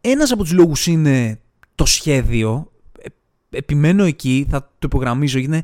Ένας 0.00 0.30
από 0.30 0.42
τους 0.42 0.52
λόγους 0.52 0.86
είναι 0.86 1.40
το 1.74 1.84
σχέδιο, 1.84 2.72
ε, 2.98 3.08
επιμένω 3.56 4.04
εκεί, 4.04 4.46
θα 4.50 4.60
το 4.60 4.86
υπογραμμίζω, 4.86 5.38
είναι 5.38 5.62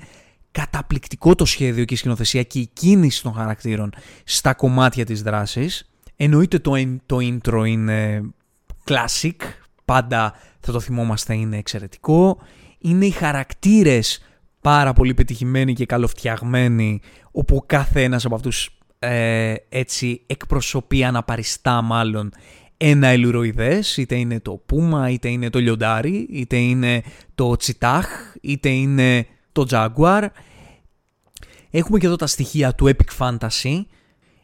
καταπληκτικό 0.51 1.35
το 1.35 1.45
σχέδιο 1.45 1.85
και 1.85 1.95
η 1.95 1.97
σκηνοθεσία 1.97 2.43
και 2.43 2.59
η 2.59 2.71
κίνηση 2.73 3.23
των 3.23 3.33
χαρακτήρων 3.33 3.93
στα 4.25 4.55
κομμάτια 4.55 5.05
της 5.05 5.23
δράσης. 5.23 5.91
Εννοείται 6.17 6.59
το, 6.59 6.73
το 7.07 7.17
intro 7.21 7.67
είναι 7.67 8.23
classic, 8.85 9.37
πάντα 9.85 10.35
θα 10.61 10.73
το 10.73 10.81
θυμόμαστε 10.81 11.35
είναι 11.35 11.57
εξαιρετικό. 11.57 12.39
Είναι 12.79 13.07
οι 13.07 13.11
χαρακτήρες 13.11 14.23
πάρα 14.63 14.93
πολύ 14.93 15.15
πετυχημένοι 15.15 15.75
και 15.75 15.87
καλοφτιαγμένοι, 15.87 17.01
όπου 17.31 17.65
κάθε 17.67 18.03
ένας 18.03 18.25
από 18.25 18.35
αυτούς 18.35 18.79
ε, 18.99 19.55
έτσι 19.69 20.23
εκπροσωπεί 20.27 21.05
αναπαριστά 21.05 21.83
μάλλον 21.83 22.33
ένα 22.85 23.07
ελουροειδές, 23.07 23.97
είτε 23.97 24.15
είναι 24.15 24.41
το 24.41 24.63
πούμα, 24.67 25.11
είτε 25.11 25.29
είναι 25.29 25.51
το 25.51 25.59
λιοντάρι, 25.59 26.27
είτε 26.31 26.57
είναι 26.57 27.03
το 27.35 27.57
τσιτάχ, 27.57 28.07
είτε 28.41 28.69
είναι 28.69 29.27
το 29.53 29.67
Jaguar. 29.71 30.27
Έχουμε 31.71 31.99
και 31.99 32.07
εδώ 32.07 32.17
τα 32.17 32.27
στοιχεία 32.27 32.75
του 32.75 32.91
Epic 32.91 33.19
Fantasy. 33.19 33.83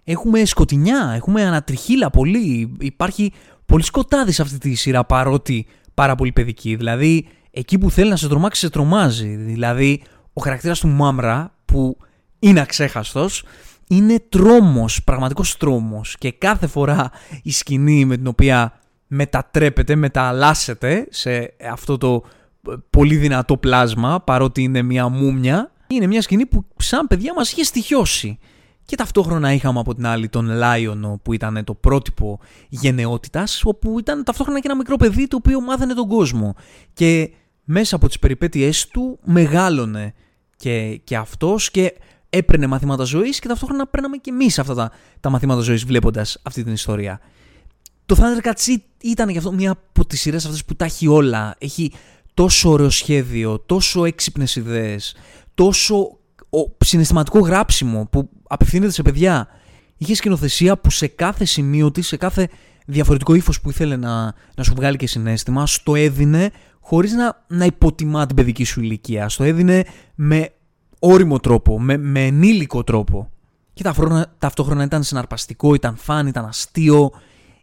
Έχουμε 0.04 0.44
σκοτεινιά, 0.44 1.12
έχουμε 1.14 1.44
ανατριχίλα 1.44 2.10
πολύ. 2.10 2.76
Υπάρχει 2.80 3.32
πολύ 3.66 3.82
σκοτάδι 3.82 4.32
σε 4.32 4.42
αυτή 4.42 4.58
τη 4.58 4.74
σειρά 4.74 5.04
παρότι 5.04 5.66
πάρα 5.94 6.14
πολύ 6.14 6.32
παιδική. 6.32 6.76
Δηλαδή, 6.76 7.26
εκεί 7.50 7.78
που 7.78 7.90
θέλει 7.90 8.10
να 8.10 8.16
σε 8.16 8.28
τρομάξει, 8.28 8.60
σε 8.60 8.70
τρομάζει. 8.70 9.36
Δηλαδή, 9.36 10.02
ο 10.38 10.40
χαρακτήρας 10.40 10.80
του 10.80 10.88
Μάμρα 10.88 11.54
που 11.64 11.96
είναι 12.38 12.60
αξέχαστος, 12.60 13.44
είναι 13.88 14.24
τρόμος, 14.28 15.04
πραγματικός 15.04 15.56
τρόμος 15.56 16.16
και 16.18 16.32
κάθε 16.32 16.66
φορά 16.66 17.10
η 17.42 17.50
σκηνή 17.50 18.04
με 18.04 18.16
την 18.16 18.26
οποία 18.26 18.80
μετατρέπεται, 19.06 19.94
μεταλλάσσεται 19.94 21.06
σε 21.10 21.54
αυτό 21.70 21.98
το 21.98 22.22
πολύ 22.90 23.16
δυνατό 23.16 23.56
πλάσμα 23.56 24.20
παρότι 24.20 24.62
είναι 24.62 24.82
μια 24.82 25.08
μούμια. 25.08 25.72
Είναι 25.86 26.06
μια 26.06 26.22
σκηνή 26.22 26.46
που 26.46 26.64
σαν 26.76 27.06
παιδιά 27.06 27.34
μας 27.34 27.52
είχε 27.52 27.62
στοιχειώσει. 27.62 28.38
Και 28.84 28.96
ταυτόχρονα 28.96 29.52
είχαμε 29.52 29.78
από 29.78 29.94
την 29.94 30.06
άλλη 30.06 30.28
τον 30.28 30.46
Λάιονο 30.46 31.20
που 31.22 31.32
ήταν 31.32 31.64
το 31.64 31.74
πρότυπο 31.74 32.40
γενναιότητας 32.68 33.62
όπου 33.64 33.98
ήταν 33.98 34.24
ταυτόχρονα 34.24 34.60
και 34.60 34.66
ένα 34.68 34.76
μικρό 34.76 34.96
παιδί 34.96 35.26
το 35.26 35.36
οποίο 35.36 35.60
μάθαινε 35.60 35.94
τον 35.94 36.08
κόσμο. 36.08 36.54
Και 36.92 37.30
μέσα 37.64 37.96
από 37.96 38.06
τις 38.06 38.18
περιπέτειές 38.18 38.88
του 38.88 39.18
μεγάλωνε 39.24 40.14
και, 40.58 41.00
και 41.04 41.16
αυτός 41.16 41.70
και 41.70 41.94
έπαιρνε 42.30 42.66
μαθήματα 42.66 43.04
ζωής 43.04 43.38
και 43.38 43.48
ταυτόχρονα 43.48 43.86
παίρναμε 43.86 44.16
και 44.16 44.30
εμείς 44.30 44.58
αυτά 44.58 44.74
τα, 44.74 44.90
τα 45.20 45.30
μαθήματα 45.30 45.60
ζωής 45.60 45.84
βλέποντας 45.84 46.38
αυτή 46.42 46.64
την 46.64 46.72
ιστορία. 46.72 47.20
Το 48.06 48.16
Thundercats 48.18 48.76
ήταν 49.02 49.28
γι' 49.28 49.38
αυτό 49.38 49.52
μια 49.52 49.70
από 49.70 50.06
τις 50.06 50.20
σειρές 50.20 50.44
αυτές 50.44 50.64
που 50.64 50.74
τα 50.74 50.84
έχει 50.84 51.06
όλα. 51.06 51.54
Έχει 51.58 51.92
τόσο 52.34 52.70
ωραίο 52.70 52.90
σχέδιο, 52.90 53.58
τόσο 53.58 54.04
έξυπνες 54.04 54.56
ιδέες, 54.56 55.14
τόσο 55.54 56.18
συναισθηματικό 56.78 57.38
γράψιμο 57.38 58.08
που 58.10 58.28
απευθύνεται 58.48 58.92
σε 58.92 59.02
παιδιά. 59.02 59.48
Είχε 59.96 60.14
σκηνοθεσία 60.14 60.78
που 60.78 60.90
σε 60.90 61.06
κάθε 61.06 61.44
σημείο 61.44 61.90
της, 61.90 62.06
σε 62.06 62.16
κάθε 62.16 62.48
διαφορετικό 62.90 63.34
ύφος 63.34 63.60
που 63.60 63.70
ήθελε 63.70 63.96
να, 63.96 64.34
να 64.54 64.62
σου 64.62 64.74
βγάλει 64.76 64.96
και 64.96 65.06
συνέστημα, 65.06 65.66
στο 65.66 65.94
έδινε 65.94 66.50
χωρίς 66.80 67.12
να, 67.12 67.44
να 67.46 67.64
υποτιμά 67.64 68.26
την 68.26 68.36
παιδική 68.36 68.64
σου 68.64 68.80
ηλικία. 68.80 69.28
Στο 69.28 69.44
έδινε 69.44 69.84
με 70.14 70.52
όριμο 70.98 71.38
τρόπο, 71.38 71.80
με, 71.80 71.96
με 71.96 72.26
ενήλικο 72.26 72.84
τρόπο. 72.84 73.30
Και 73.72 73.82
ταυτόχρονα, 73.82 74.32
ταυτόχρονα 74.38 74.84
ήταν 74.84 75.02
συναρπαστικό, 75.02 75.74
ήταν 75.74 75.96
φαν, 75.96 76.26
ήταν 76.26 76.44
αστείο. 76.44 77.10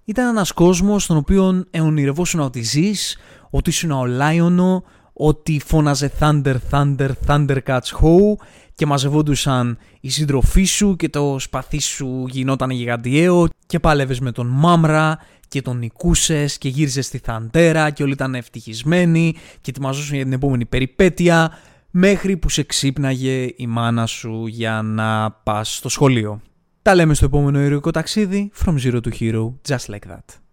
Ήταν 0.06 0.28
ένας 0.28 0.52
κόσμος 0.52 1.04
στον 1.04 1.18
οποίο 1.18 1.66
αιωνιρευόσουν 1.70 2.40
ότι 2.40 2.62
ζεις, 2.62 3.18
ότι 3.50 3.70
ήσουν 3.70 3.92
ο 3.92 4.06
Λάιονο, 4.06 4.84
ότι 5.14 5.62
φώναζε 5.66 6.12
Thunder, 6.20 6.56
Thunder, 6.72 7.10
Thundercats 7.28 7.90
Ho 8.02 8.36
και 8.76 8.86
μαζευόντουσαν 8.86 9.78
οι 10.00 10.10
σύντροφοί 10.10 10.64
σου 10.64 10.96
και 10.96 11.10
το 11.10 11.36
σπαθί 11.40 11.80
σου 11.80 12.26
γινόταν 12.30 12.70
γιγαντιαίο 12.70 13.48
και 13.66 13.80
πάλευες 13.80 14.20
με 14.20 14.32
τον 14.32 14.48
Μάμρα 14.48 15.20
και 15.48 15.62
τον 15.62 15.78
νικούσες 15.78 16.58
και 16.58 16.70
γύριζες 16.70 17.06
στη 17.06 17.18
Θαντέρα 17.18 17.90
και 17.90 18.04
όλοι 18.04 18.12
ήταν 18.12 18.36
ευτυχισμένοι 18.36 19.34
και 19.62 19.70
ετοιμαζόσουν 19.70 20.16
για 20.16 20.24
την 20.24 20.34
επόμενη 20.34 20.66
περιπέτεια 20.66 21.52
μέχρι 21.92 22.38
που 22.38 22.50
σε 22.50 22.64
ξύπναγε 22.64 23.54
η 23.56 23.68
μάνα 23.68 24.06
σου 24.06 24.48
για 24.48 24.82
να 24.82 25.32
πας 25.32 25.76
στο 25.76 25.90
σχολείο. 25.90 26.42
Τα 26.82 26.96
λέμε 26.96 27.14
στο 27.14 27.26
επόμενο 27.26 27.62
ηρωικό 27.62 27.92
ταξίδι 27.92 28.52
From 28.66 28.76
Zero 28.86 29.00
to 29.02 29.10
Hero, 29.20 29.54
just 29.68 29.86
like 29.90 30.08
that. 30.08 30.45